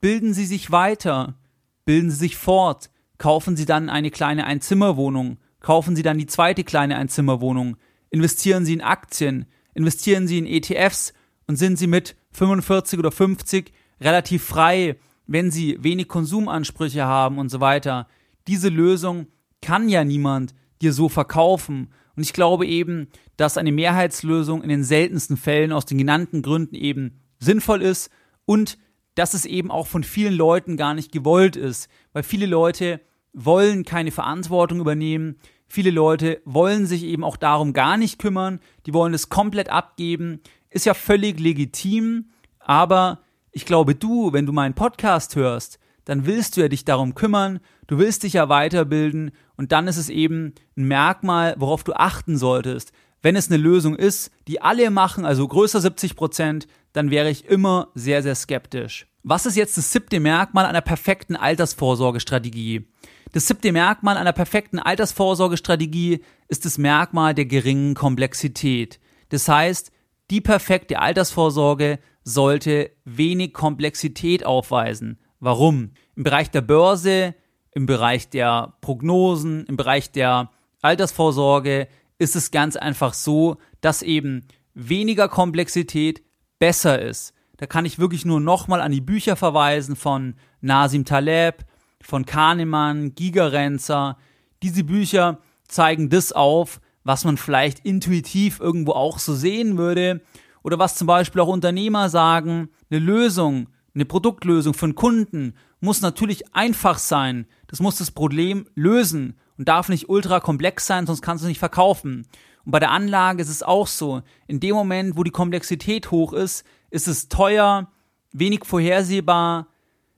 bilden 0.00 0.34
Sie 0.34 0.46
sich 0.46 0.70
weiter, 0.70 1.38
bilden 1.84 2.10
Sie 2.10 2.16
sich 2.16 2.36
fort, 2.36 2.90
kaufen 3.18 3.56
Sie 3.56 3.64
dann 3.64 3.88
eine 3.88 4.10
kleine 4.10 4.46
Einzimmerwohnung, 4.46 5.38
kaufen 5.60 5.96
Sie 5.96 6.02
dann 6.02 6.18
die 6.18 6.26
zweite 6.26 6.64
kleine 6.64 6.96
Einzimmerwohnung, 6.96 7.76
investieren 8.10 8.64
Sie 8.64 8.74
in 8.74 8.82
Aktien, 8.82 9.46
investieren 9.74 10.26
Sie 10.26 10.38
in 10.38 10.46
ETFs 10.46 11.14
und 11.46 11.56
sind 11.56 11.78
Sie 11.78 11.86
mit 11.86 12.16
45 12.32 12.98
oder 12.98 13.12
50 13.12 13.72
relativ 14.00 14.44
frei, 14.44 14.96
wenn 15.26 15.50
Sie 15.50 15.82
wenig 15.82 16.08
Konsumansprüche 16.08 17.04
haben 17.04 17.38
und 17.38 17.48
so 17.48 17.60
weiter. 17.60 18.08
Diese 18.46 18.68
Lösung 18.68 19.28
kann 19.62 19.88
ja 19.88 20.04
niemand 20.04 20.54
dir 20.82 20.92
so 20.92 21.08
verkaufen. 21.08 21.92
Und 22.16 22.22
ich 22.22 22.32
glaube 22.32 22.66
eben, 22.66 23.08
dass 23.36 23.56
eine 23.56 23.72
Mehrheitslösung 23.72 24.62
in 24.62 24.68
den 24.68 24.84
seltensten 24.84 25.36
Fällen 25.36 25.72
aus 25.72 25.86
den 25.86 25.98
genannten 25.98 26.42
Gründen 26.42 26.74
eben 26.74 27.20
sinnvoll 27.38 27.82
ist 27.82 28.10
und 28.44 28.78
dass 29.14 29.34
es 29.34 29.44
eben 29.44 29.70
auch 29.70 29.86
von 29.86 30.04
vielen 30.04 30.34
Leuten 30.34 30.76
gar 30.76 30.94
nicht 30.94 31.12
gewollt 31.12 31.56
ist, 31.56 31.88
weil 32.12 32.22
viele 32.22 32.46
Leute 32.46 33.00
wollen 33.32 33.84
keine 33.84 34.10
Verantwortung 34.10 34.80
übernehmen, 34.80 35.36
viele 35.66 35.90
Leute 35.90 36.40
wollen 36.44 36.86
sich 36.86 37.04
eben 37.04 37.24
auch 37.24 37.36
darum 37.36 37.72
gar 37.72 37.96
nicht 37.96 38.18
kümmern, 38.18 38.60
die 38.86 38.94
wollen 38.94 39.14
es 39.14 39.28
komplett 39.28 39.68
abgeben, 39.68 40.40
ist 40.68 40.86
ja 40.86 40.94
völlig 40.94 41.38
legitim, 41.40 42.30
aber 42.58 43.20
ich 43.52 43.66
glaube 43.66 43.94
du, 43.94 44.32
wenn 44.32 44.46
du 44.46 44.52
meinen 44.52 44.74
Podcast 44.74 45.34
hörst, 45.36 45.79
dann 46.10 46.26
willst 46.26 46.56
du 46.56 46.60
ja 46.60 46.66
dich 46.66 46.84
darum 46.84 47.14
kümmern, 47.14 47.60
du 47.86 47.98
willst 47.98 48.24
dich 48.24 48.32
ja 48.32 48.48
weiterbilden 48.48 49.30
und 49.56 49.70
dann 49.70 49.86
ist 49.86 49.96
es 49.96 50.08
eben 50.08 50.54
ein 50.76 50.88
Merkmal, 50.88 51.54
worauf 51.56 51.84
du 51.84 51.92
achten 51.92 52.36
solltest. 52.36 52.90
Wenn 53.22 53.36
es 53.36 53.48
eine 53.48 53.58
Lösung 53.58 53.94
ist, 53.94 54.32
die 54.48 54.60
alle 54.60 54.90
machen, 54.90 55.24
also 55.24 55.46
größer 55.46 55.80
70 55.80 56.16
Prozent, 56.16 56.66
dann 56.92 57.12
wäre 57.12 57.30
ich 57.30 57.44
immer 57.44 57.90
sehr, 57.94 58.24
sehr 58.24 58.34
skeptisch. 58.34 59.06
Was 59.22 59.46
ist 59.46 59.56
jetzt 59.56 59.78
das 59.78 59.92
siebte 59.92 60.18
Merkmal 60.18 60.66
einer 60.66 60.80
perfekten 60.80 61.36
Altersvorsorgestrategie? 61.36 62.88
Das 63.30 63.46
siebte 63.46 63.70
Merkmal 63.70 64.16
einer 64.16 64.32
perfekten 64.32 64.80
Altersvorsorgestrategie 64.80 66.24
ist 66.48 66.64
das 66.64 66.76
Merkmal 66.76 67.36
der 67.36 67.44
geringen 67.44 67.94
Komplexität. 67.94 68.98
Das 69.28 69.48
heißt, 69.48 69.92
die 70.32 70.40
perfekte 70.40 70.98
Altersvorsorge 70.98 72.00
sollte 72.24 72.90
wenig 73.04 73.52
Komplexität 73.52 74.44
aufweisen. 74.44 75.19
Warum? 75.40 75.92
Im 76.16 76.22
Bereich 76.22 76.50
der 76.50 76.60
Börse, 76.60 77.34
im 77.72 77.86
Bereich 77.86 78.28
der 78.28 78.74
Prognosen, 78.82 79.64
im 79.66 79.76
Bereich 79.76 80.12
der 80.12 80.50
Altersvorsorge 80.82 81.88
ist 82.18 82.36
es 82.36 82.50
ganz 82.50 82.76
einfach 82.76 83.14
so, 83.14 83.56
dass 83.80 84.02
eben 84.02 84.46
weniger 84.74 85.28
Komplexität 85.28 86.22
besser 86.58 87.00
ist. 87.00 87.32
Da 87.56 87.66
kann 87.66 87.86
ich 87.86 87.98
wirklich 87.98 88.26
nur 88.26 88.40
nochmal 88.40 88.82
an 88.82 88.92
die 88.92 89.00
Bücher 89.00 89.34
verweisen 89.34 89.96
von 89.96 90.34
Nasim 90.60 91.06
Taleb, 91.06 91.64
von 92.02 92.26
Kahnemann, 92.26 93.14
Gigerenzer. 93.14 94.18
Diese 94.62 94.84
Bücher 94.84 95.38
zeigen 95.66 96.10
das 96.10 96.32
auf, 96.32 96.80
was 97.02 97.24
man 97.24 97.38
vielleicht 97.38 97.80
intuitiv 97.80 98.60
irgendwo 98.60 98.92
auch 98.92 99.18
so 99.18 99.34
sehen 99.34 99.78
würde. 99.78 100.20
Oder 100.62 100.78
was 100.78 100.96
zum 100.96 101.06
Beispiel 101.06 101.40
auch 101.40 101.48
Unternehmer 101.48 102.10
sagen, 102.10 102.68
eine 102.90 103.00
Lösung 103.00 103.68
eine 103.94 104.04
Produktlösung 104.04 104.74
für 104.74 104.86
einen 104.86 104.94
Kunden 104.94 105.54
muss 105.80 106.00
natürlich 106.00 106.54
einfach 106.54 106.98
sein. 106.98 107.46
Das 107.66 107.80
muss 107.80 107.96
das 107.96 108.10
Problem 108.10 108.66
lösen 108.74 109.38
und 109.58 109.68
darf 109.68 109.88
nicht 109.88 110.08
ultra 110.08 110.40
komplex 110.40 110.86
sein, 110.86 111.06
sonst 111.06 111.22
kannst 111.22 111.42
du 111.42 111.46
es 111.46 111.50
nicht 111.50 111.58
verkaufen. 111.58 112.26
Und 112.64 112.72
bei 112.72 112.78
der 112.78 112.90
Anlage 112.90 113.42
ist 113.42 113.48
es 113.48 113.62
auch 113.62 113.86
so. 113.86 114.22
In 114.46 114.60
dem 114.60 114.74
Moment, 114.74 115.16
wo 115.16 115.24
die 115.24 115.30
Komplexität 115.30 116.10
hoch 116.10 116.32
ist, 116.32 116.64
ist 116.90 117.08
es 117.08 117.28
teuer, 117.28 117.90
wenig 118.32 118.64
vorhersehbar, 118.64 119.66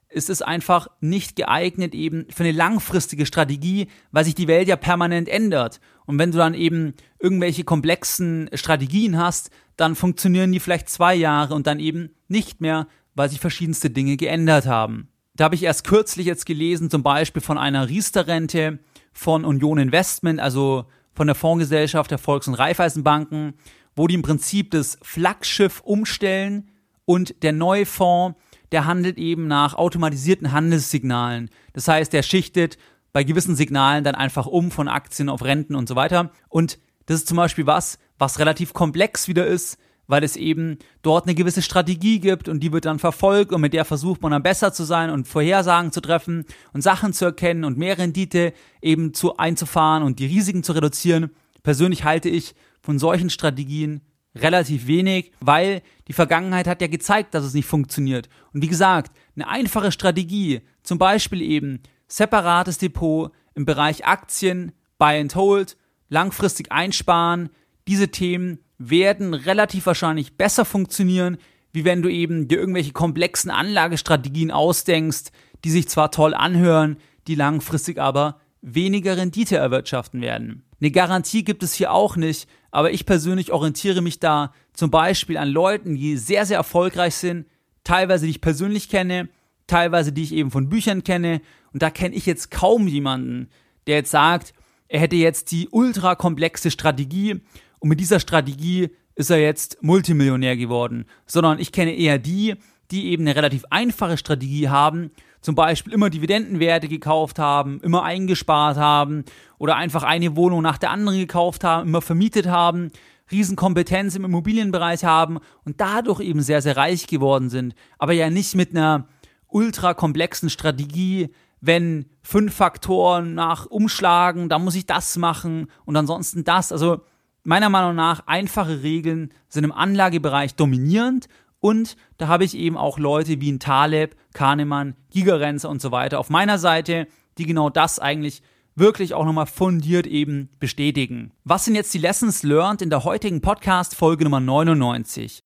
ist 0.08 0.28
es 0.28 0.42
einfach 0.42 0.88
nicht 1.00 1.36
geeignet 1.36 1.94
eben 1.94 2.26
für 2.30 2.44
eine 2.44 2.52
langfristige 2.52 3.26
Strategie, 3.26 3.88
weil 4.10 4.24
sich 4.24 4.34
die 4.34 4.48
Welt 4.48 4.68
ja 4.68 4.76
permanent 4.76 5.28
ändert. 5.28 5.80
Und 6.04 6.18
wenn 6.18 6.30
du 6.30 6.38
dann 6.38 6.54
eben 6.54 6.94
irgendwelche 7.18 7.64
komplexen 7.64 8.50
Strategien 8.52 9.18
hast, 9.18 9.50
dann 9.76 9.94
funktionieren 9.94 10.52
die 10.52 10.60
vielleicht 10.60 10.88
zwei 10.88 11.14
Jahre 11.14 11.54
und 11.54 11.66
dann 11.66 11.80
eben 11.80 12.10
nicht 12.28 12.60
mehr, 12.60 12.86
weil 13.14 13.28
sich 13.28 13.40
verschiedenste 13.40 13.90
Dinge 13.90 14.16
geändert 14.16 14.66
haben. 14.66 15.08
Da 15.34 15.44
habe 15.44 15.54
ich 15.54 15.62
erst 15.62 15.84
kürzlich 15.84 16.26
jetzt 16.26 16.46
gelesen, 16.46 16.90
zum 16.90 17.02
Beispiel 17.02 17.42
von 17.42 17.58
einer 17.58 17.88
Riester-Rente 17.88 18.78
von 19.12 19.44
Union 19.44 19.78
Investment, 19.78 20.40
also 20.40 20.86
von 21.14 21.26
der 21.26 21.36
Fondsgesellschaft 21.36 22.10
der 22.10 22.18
Volks- 22.18 22.48
und 22.48 22.54
Raiffeisenbanken, 22.54 23.54
wo 23.94 24.06
die 24.06 24.14
im 24.14 24.22
Prinzip 24.22 24.70
das 24.70 24.98
Flaggschiff 25.02 25.80
umstellen 25.80 26.70
und 27.04 27.42
der 27.42 27.52
neue 27.52 27.86
Fonds, 27.86 28.38
der 28.72 28.86
handelt 28.86 29.18
eben 29.18 29.46
nach 29.46 29.74
automatisierten 29.74 30.52
Handelssignalen. 30.52 31.50
Das 31.74 31.88
heißt, 31.88 32.12
der 32.12 32.22
schichtet 32.22 32.78
bei 33.12 33.24
gewissen 33.24 33.54
Signalen 33.54 34.04
dann 34.04 34.14
einfach 34.14 34.46
um 34.46 34.70
von 34.70 34.88
Aktien 34.88 35.28
auf 35.28 35.44
Renten 35.44 35.74
und 35.74 35.88
so 35.88 35.96
weiter. 35.96 36.30
Und 36.48 36.78
das 37.06 37.18
ist 37.18 37.28
zum 37.28 37.36
Beispiel 37.36 37.66
was, 37.66 37.98
was 38.18 38.38
relativ 38.38 38.72
komplex 38.72 39.28
wieder 39.28 39.46
ist, 39.46 39.78
weil 40.06 40.24
es 40.24 40.36
eben 40.36 40.78
dort 41.02 41.26
eine 41.26 41.34
gewisse 41.34 41.62
Strategie 41.62 42.18
gibt 42.18 42.48
und 42.48 42.60
die 42.60 42.72
wird 42.72 42.84
dann 42.84 42.98
verfolgt 42.98 43.52
und 43.52 43.60
mit 43.60 43.72
der 43.72 43.84
versucht 43.84 44.22
man 44.22 44.32
dann 44.32 44.42
besser 44.42 44.72
zu 44.72 44.84
sein 44.84 45.10
und 45.10 45.28
Vorhersagen 45.28 45.92
zu 45.92 46.00
treffen 46.00 46.44
und 46.72 46.82
Sachen 46.82 47.12
zu 47.12 47.24
erkennen 47.24 47.64
und 47.64 47.78
mehr 47.78 47.98
Rendite 47.98 48.52
eben 48.80 49.14
zu 49.14 49.36
einzufahren 49.36 50.02
und 50.02 50.18
die 50.18 50.26
Risiken 50.26 50.62
zu 50.62 50.72
reduzieren. 50.72 51.30
Persönlich 51.62 52.04
halte 52.04 52.28
ich 52.28 52.54
von 52.80 52.98
solchen 52.98 53.30
Strategien 53.30 54.02
relativ 54.34 54.86
wenig, 54.86 55.32
weil 55.40 55.82
die 56.08 56.12
Vergangenheit 56.12 56.66
hat 56.66 56.80
ja 56.80 56.88
gezeigt, 56.88 57.34
dass 57.34 57.44
es 57.44 57.54
nicht 57.54 57.66
funktioniert. 57.66 58.28
Und 58.52 58.62
wie 58.62 58.68
gesagt, 58.68 59.12
eine 59.36 59.48
einfache 59.48 59.92
Strategie, 59.92 60.62
zum 60.82 60.98
Beispiel 60.98 61.42
eben 61.42 61.80
separates 62.08 62.78
Depot 62.78 63.30
im 63.54 63.64
Bereich 63.64 64.06
Aktien, 64.06 64.72
Buy 64.98 65.20
and 65.20 65.34
Hold, 65.34 65.76
langfristig 66.08 66.72
einsparen, 66.72 67.50
diese 67.88 68.08
Themen 68.08 68.58
werden 68.78 69.34
relativ 69.34 69.86
wahrscheinlich 69.86 70.36
besser 70.36 70.64
funktionieren, 70.64 71.38
wie 71.72 71.84
wenn 71.84 72.02
du 72.02 72.08
eben 72.08 72.48
dir 72.48 72.58
irgendwelche 72.58 72.92
komplexen 72.92 73.50
Anlagestrategien 73.50 74.50
ausdenkst, 74.50 75.30
die 75.64 75.70
sich 75.70 75.88
zwar 75.88 76.10
toll 76.10 76.34
anhören, 76.34 76.96
die 77.26 77.34
langfristig 77.34 77.98
aber 77.98 78.40
weniger 78.60 79.16
Rendite 79.16 79.56
erwirtschaften 79.56 80.20
werden. 80.20 80.64
Eine 80.80 80.90
Garantie 80.90 81.44
gibt 81.44 81.62
es 81.62 81.74
hier 81.74 81.92
auch 81.92 82.16
nicht, 82.16 82.48
aber 82.70 82.90
ich 82.90 83.06
persönlich 83.06 83.52
orientiere 83.52 84.02
mich 84.02 84.18
da 84.18 84.52
zum 84.72 84.90
Beispiel 84.90 85.36
an 85.36 85.48
Leuten, 85.48 85.94
die 85.94 86.16
sehr, 86.16 86.46
sehr 86.46 86.56
erfolgreich 86.56 87.14
sind, 87.14 87.46
teilweise 87.84 88.26
die 88.26 88.32
ich 88.32 88.40
persönlich 88.40 88.88
kenne, 88.88 89.28
teilweise 89.66 90.12
die 90.12 90.22
ich 90.22 90.32
eben 90.32 90.50
von 90.50 90.68
Büchern 90.68 91.04
kenne 91.04 91.40
und 91.72 91.82
da 91.82 91.90
kenne 91.90 92.14
ich 92.14 92.26
jetzt 92.26 92.50
kaum 92.50 92.86
jemanden, 92.86 93.48
der 93.86 93.96
jetzt 93.96 94.10
sagt, 94.10 94.54
er 94.88 95.00
hätte 95.00 95.16
jetzt 95.16 95.50
die 95.52 95.68
ultra 95.70 96.14
komplexe 96.14 96.70
Strategie 96.70 97.40
und 97.82 97.88
mit 97.88 97.98
dieser 97.98 98.20
Strategie 98.20 98.90
ist 99.16 99.30
er 99.30 99.38
jetzt 99.38 99.82
Multimillionär 99.82 100.56
geworden, 100.56 101.04
sondern 101.26 101.58
ich 101.58 101.72
kenne 101.72 101.92
eher 101.92 102.16
die, 102.16 102.54
die 102.92 103.10
eben 103.10 103.24
eine 103.24 103.34
relativ 103.34 103.64
einfache 103.70 104.16
Strategie 104.16 104.68
haben, 104.68 105.10
zum 105.40 105.56
Beispiel 105.56 105.92
immer 105.92 106.08
Dividendenwerte 106.08 106.86
gekauft 106.86 107.40
haben, 107.40 107.80
immer 107.80 108.04
eingespart 108.04 108.76
haben 108.76 109.24
oder 109.58 109.74
einfach 109.74 110.04
eine 110.04 110.36
Wohnung 110.36 110.62
nach 110.62 110.78
der 110.78 110.90
anderen 110.90 111.18
gekauft 111.18 111.64
haben, 111.64 111.88
immer 111.88 112.02
vermietet 112.02 112.46
haben, 112.46 112.92
Riesenkompetenz 113.32 114.14
im 114.14 114.26
Immobilienbereich 114.26 115.04
haben 115.04 115.40
und 115.64 115.80
dadurch 115.80 116.20
eben 116.20 116.40
sehr, 116.40 116.62
sehr 116.62 116.76
reich 116.76 117.08
geworden 117.08 117.50
sind, 117.50 117.74
aber 117.98 118.12
ja 118.12 118.30
nicht 118.30 118.54
mit 118.54 118.70
einer 118.70 119.08
ultra 119.48 119.92
komplexen 119.92 120.50
Strategie, 120.50 121.34
wenn 121.60 122.06
fünf 122.22 122.54
Faktoren 122.54 123.34
nach 123.34 123.66
umschlagen, 123.66 124.48
dann 124.48 124.62
muss 124.62 124.76
ich 124.76 124.86
das 124.86 125.16
machen 125.16 125.66
und 125.84 125.96
ansonsten 125.96 126.44
das. 126.44 126.70
Also 126.70 127.00
meiner 127.44 127.68
Meinung 127.68 127.94
nach 127.94 128.26
einfache 128.26 128.82
Regeln 128.82 129.32
sind 129.48 129.64
im 129.64 129.72
Anlagebereich 129.72 130.54
dominierend 130.54 131.28
und 131.60 131.96
da 132.18 132.28
habe 132.28 132.44
ich 132.44 132.56
eben 132.56 132.76
auch 132.76 132.98
Leute 132.98 133.40
wie 133.40 133.52
ein 133.52 133.60
Taleb, 133.60 134.16
Kahnemann, 134.34 134.94
Gigerenzer 135.10 135.68
und 135.68 135.80
so 135.80 135.92
weiter 135.92 136.18
auf 136.18 136.30
meiner 136.30 136.58
Seite, 136.58 137.06
die 137.38 137.46
genau 137.46 137.70
das 137.70 137.98
eigentlich 137.98 138.42
wirklich 138.74 139.14
auch 139.14 139.24
nochmal 139.24 139.46
fundiert 139.46 140.06
eben 140.06 140.48
bestätigen. 140.58 141.32
Was 141.44 141.64
sind 141.64 141.74
jetzt 141.74 141.92
die 141.94 141.98
Lessons 141.98 142.42
learned 142.42 142.82
in 142.82 142.90
der 142.90 143.04
heutigen 143.04 143.40
Podcast 143.40 143.94
Folge 143.94 144.24
Nummer 144.24 144.40
99? 144.40 145.40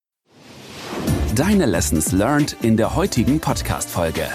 Deine 1.34 1.66
Lessons 1.66 2.12
learned 2.12 2.56
in 2.62 2.76
der 2.76 2.94
heutigen 2.94 3.40
Podcast 3.40 3.90
Folge. 3.90 4.26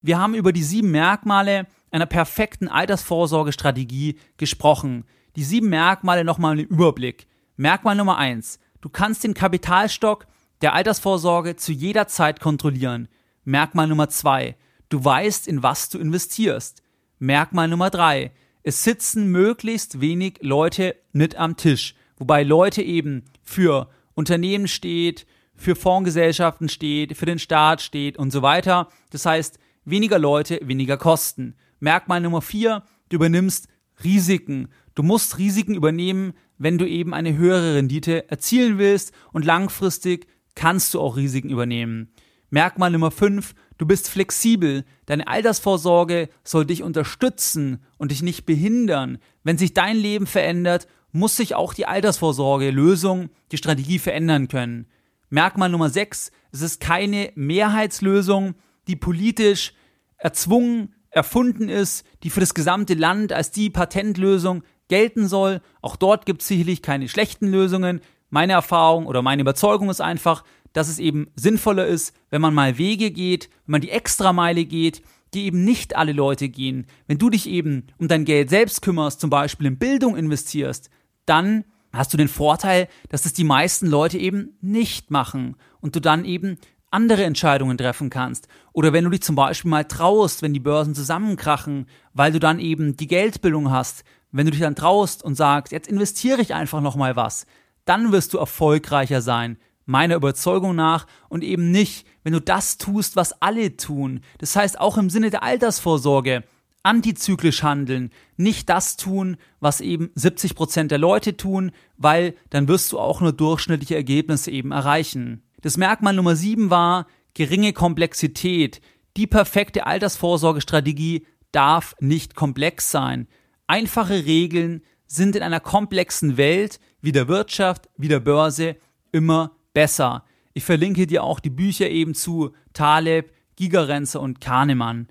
Wir 0.00 0.18
haben 0.18 0.34
über 0.34 0.52
die 0.52 0.64
sieben 0.64 0.90
Merkmale 0.90 1.66
einer 1.92 2.06
perfekten 2.06 2.66
Altersvorsorgestrategie 2.68 4.18
gesprochen, 4.38 5.04
die 5.36 5.44
sieben 5.44 5.68
Merkmale 5.68 6.24
nochmal 6.24 6.58
im 6.58 6.66
Überblick. 6.66 7.26
Merkmal 7.56 7.96
Nummer 7.96 8.18
eins: 8.18 8.58
Du 8.80 8.88
kannst 8.88 9.24
den 9.24 9.34
Kapitalstock 9.34 10.26
der 10.60 10.74
Altersvorsorge 10.74 11.56
zu 11.56 11.72
jeder 11.72 12.06
Zeit 12.08 12.40
kontrollieren. 12.40 13.08
Merkmal 13.44 13.86
Nummer 13.88 14.08
zwei: 14.08 14.56
Du 14.88 15.04
weißt, 15.04 15.48
in 15.48 15.62
was 15.62 15.88
du 15.88 15.98
investierst. 15.98 16.82
Merkmal 17.18 17.68
Nummer 17.68 17.90
drei: 17.90 18.32
Es 18.62 18.84
sitzen 18.84 19.30
möglichst 19.30 20.00
wenig 20.00 20.38
Leute 20.40 20.96
mit 21.12 21.36
am 21.36 21.56
Tisch, 21.56 21.94
wobei 22.16 22.42
Leute 22.42 22.82
eben 22.82 23.24
für 23.42 23.88
Unternehmen 24.14 24.68
steht, 24.68 25.26
für 25.54 25.76
Fondsgesellschaften 25.76 26.68
steht, 26.68 27.16
für 27.16 27.26
den 27.26 27.38
Staat 27.38 27.82
steht 27.82 28.16
und 28.16 28.30
so 28.30 28.42
weiter. 28.42 28.88
Das 29.10 29.26
heißt, 29.26 29.58
weniger 29.84 30.18
Leute, 30.18 30.60
weniger 30.62 30.96
Kosten. 30.96 31.56
Merkmal 31.80 32.20
Nummer 32.20 32.42
vier, 32.42 32.82
du 33.08 33.16
übernimmst 33.16 33.68
Risiken. 34.04 34.68
Du 34.94 35.02
musst 35.02 35.38
Risiken 35.38 35.74
übernehmen, 35.74 36.34
wenn 36.58 36.78
du 36.78 36.86
eben 36.86 37.14
eine 37.14 37.36
höhere 37.36 37.74
Rendite 37.74 38.30
erzielen 38.30 38.78
willst 38.78 39.12
und 39.32 39.44
langfristig 39.44 40.26
kannst 40.54 40.94
du 40.94 41.00
auch 41.00 41.16
Risiken 41.16 41.50
übernehmen. 41.50 42.12
Merkmal 42.50 42.90
Nummer 42.90 43.10
5, 43.10 43.54
du 43.78 43.86
bist 43.86 44.10
flexibel. 44.10 44.84
Deine 45.06 45.26
Altersvorsorge 45.26 46.28
soll 46.44 46.66
dich 46.66 46.82
unterstützen 46.82 47.82
und 47.96 48.10
dich 48.10 48.22
nicht 48.22 48.44
behindern. 48.44 49.18
Wenn 49.42 49.56
sich 49.56 49.72
dein 49.72 49.96
Leben 49.96 50.26
verändert, 50.26 50.86
muss 51.12 51.36
sich 51.36 51.54
auch 51.54 51.72
die 51.72 51.86
Altersvorsorge, 51.86 52.70
Lösung, 52.70 53.30
die 53.52 53.56
Strategie 53.56 53.98
verändern 53.98 54.48
können. 54.48 54.86
Merkmal 55.30 55.70
Nummer 55.70 55.88
6, 55.88 56.30
es 56.52 56.60
ist 56.60 56.80
keine 56.80 57.32
Mehrheitslösung, 57.34 58.54
die 58.86 58.96
politisch 58.96 59.72
erzwungen 60.18 60.94
erfunden 61.08 61.68
ist, 61.68 62.04
die 62.22 62.30
für 62.30 62.40
das 62.40 62.54
gesamte 62.54 62.94
Land 62.94 63.32
als 63.32 63.50
die 63.50 63.70
Patentlösung 63.70 64.62
gelten 64.92 65.26
soll. 65.26 65.62
Auch 65.80 65.96
dort 65.96 66.26
gibt 66.26 66.42
es 66.42 66.48
sicherlich 66.48 66.82
keine 66.82 67.08
schlechten 67.08 67.48
Lösungen. 67.48 68.02
Meine 68.28 68.52
Erfahrung 68.52 69.06
oder 69.06 69.22
meine 69.22 69.40
Überzeugung 69.40 69.88
ist 69.88 70.02
einfach, 70.02 70.44
dass 70.74 70.90
es 70.90 70.98
eben 70.98 71.28
sinnvoller 71.34 71.86
ist, 71.86 72.14
wenn 72.28 72.42
man 72.42 72.52
mal 72.52 72.76
Wege 72.76 73.10
geht, 73.10 73.48
wenn 73.64 73.72
man 73.72 73.80
die 73.80 73.90
Extrameile 73.90 74.66
geht, 74.66 75.00
die 75.32 75.46
eben 75.46 75.64
nicht 75.64 75.96
alle 75.96 76.12
Leute 76.12 76.50
gehen. 76.50 76.86
Wenn 77.06 77.16
du 77.16 77.30
dich 77.30 77.48
eben 77.48 77.86
um 77.96 78.06
dein 78.06 78.26
Geld 78.26 78.50
selbst 78.50 78.82
kümmerst, 78.82 79.18
zum 79.18 79.30
Beispiel 79.30 79.66
in 79.66 79.78
Bildung 79.78 80.14
investierst, 80.14 80.90
dann 81.24 81.64
hast 81.90 82.12
du 82.12 82.18
den 82.18 82.28
Vorteil, 82.28 82.86
dass 83.08 83.24
es 83.24 83.32
die 83.32 83.44
meisten 83.44 83.86
Leute 83.86 84.18
eben 84.18 84.58
nicht 84.60 85.10
machen 85.10 85.56
und 85.80 85.96
du 85.96 86.00
dann 86.00 86.26
eben 86.26 86.58
andere 86.90 87.24
Entscheidungen 87.24 87.78
treffen 87.78 88.10
kannst. 88.10 88.46
Oder 88.74 88.92
wenn 88.92 89.04
du 89.04 89.10
dich 89.10 89.22
zum 89.22 89.34
Beispiel 89.34 89.70
mal 89.70 89.84
traust, 89.84 90.42
wenn 90.42 90.52
die 90.52 90.60
Börsen 90.60 90.94
zusammenkrachen, 90.94 91.86
weil 92.12 92.32
du 92.32 92.38
dann 92.38 92.58
eben 92.58 92.96
die 92.96 93.06
Geldbildung 93.06 93.70
hast, 93.70 94.04
wenn 94.32 94.46
du 94.46 94.52
dich 94.52 94.60
dann 94.60 94.74
traust 94.74 95.22
und 95.22 95.34
sagst, 95.34 95.72
jetzt 95.72 95.88
investiere 95.88 96.40
ich 96.40 96.54
einfach 96.54 96.80
noch 96.80 96.96
mal 96.96 97.16
was, 97.16 97.46
dann 97.84 98.12
wirst 98.12 98.34
du 98.34 98.38
erfolgreicher 98.38 99.20
sein, 99.20 99.58
meiner 99.84 100.16
Überzeugung 100.16 100.74
nach, 100.74 101.06
und 101.28 101.44
eben 101.44 101.70
nicht, 101.70 102.06
wenn 102.22 102.32
du 102.32 102.40
das 102.40 102.78
tust, 102.78 103.16
was 103.16 103.40
alle 103.42 103.76
tun. 103.76 104.20
Das 104.38 104.56
heißt 104.56 104.80
auch 104.80 104.96
im 104.96 105.10
Sinne 105.10 105.30
der 105.30 105.42
Altersvorsorge, 105.42 106.44
antizyklisch 106.82 107.62
handeln, 107.62 108.10
nicht 108.36 108.68
das 108.68 108.96
tun, 108.96 109.36
was 109.60 109.80
eben 109.80 110.10
70 110.14 110.54
Prozent 110.54 110.90
der 110.90 110.98
Leute 110.98 111.36
tun, 111.36 111.72
weil 111.96 112.34
dann 112.50 112.68
wirst 112.68 112.92
du 112.92 112.98
auch 112.98 113.20
nur 113.20 113.32
durchschnittliche 113.32 113.94
Ergebnisse 113.94 114.50
eben 114.50 114.72
erreichen. 114.72 115.42
Das 115.60 115.76
Merkmal 115.76 116.14
Nummer 116.14 116.34
sieben 116.34 116.70
war 116.70 117.06
geringe 117.34 117.72
Komplexität. 117.72 118.80
Die 119.16 119.26
perfekte 119.26 119.86
Altersvorsorgestrategie 119.86 121.26
darf 121.52 121.94
nicht 122.00 122.34
komplex 122.34 122.90
sein. 122.90 123.28
Einfache 123.72 124.26
Regeln 124.26 124.82
sind 125.06 125.34
in 125.34 125.42
einer 125.42 125.58
komplexen 125.58 126.36
Welt 126.36 126.78
wie 127.00 127.10
der 127.10 127.26
Wirtschaft, 127.26 127.88
wie 127.96 128.08
der 128.08 128.20
Börse 128.20 128.76
immer 129.12 129.56
besser. 129.72 130.26
Ich 130.52 130.62
verlinke 130.62 131.06
dir 131.06 131.24
auch 131.24 131.40
die 131.40 131.48
Bücher 131.48 131.88
eben 131.88 132.12
zu 132.12 132.52
Taleb, 132.74 133.32
Gigerenzer 133.56 134.20
und 134.20 134.42
Kahnemann. 134.42 135.08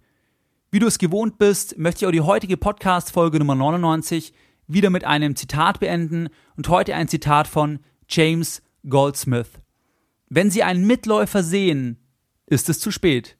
Wie 0.70 0.78
du 0.78 0.86
es 0.86 1.00
gewohnt 1.00 1.40
bist, 1.40 1.80
möchte 1.80 2.06
ich 2.06 2.08
auch 2.08 2.12
die 2.12 2.22
heutige 2.22 2.56
Podcast-Folge 2.56 3.40
Nummer 3.40 3.56
99 3.56 4.32
wieder 4.68 4.92
mit 4.92 5.06
einem 5.06 5.36
Zitat 5.36 5.80
beenden 5.80 6.30
und 6.56 6.70
heute 6.70 6.94
ein 6.94 7.08
Zitat 7.08 7.48
von 7.48 7.80
James 8.08 8.62
Goldsmith. 8.88 9.50
Wenn 10.30 10.52
Sie 10.52 10.62
einen 10.62 10.86
Mitläufer 10.86 11.42
sehen, 11.42 11.98
ist 12.46 12.70
es 12.70 12.80
zu 12.80 12.92
spät. 12.92 13.40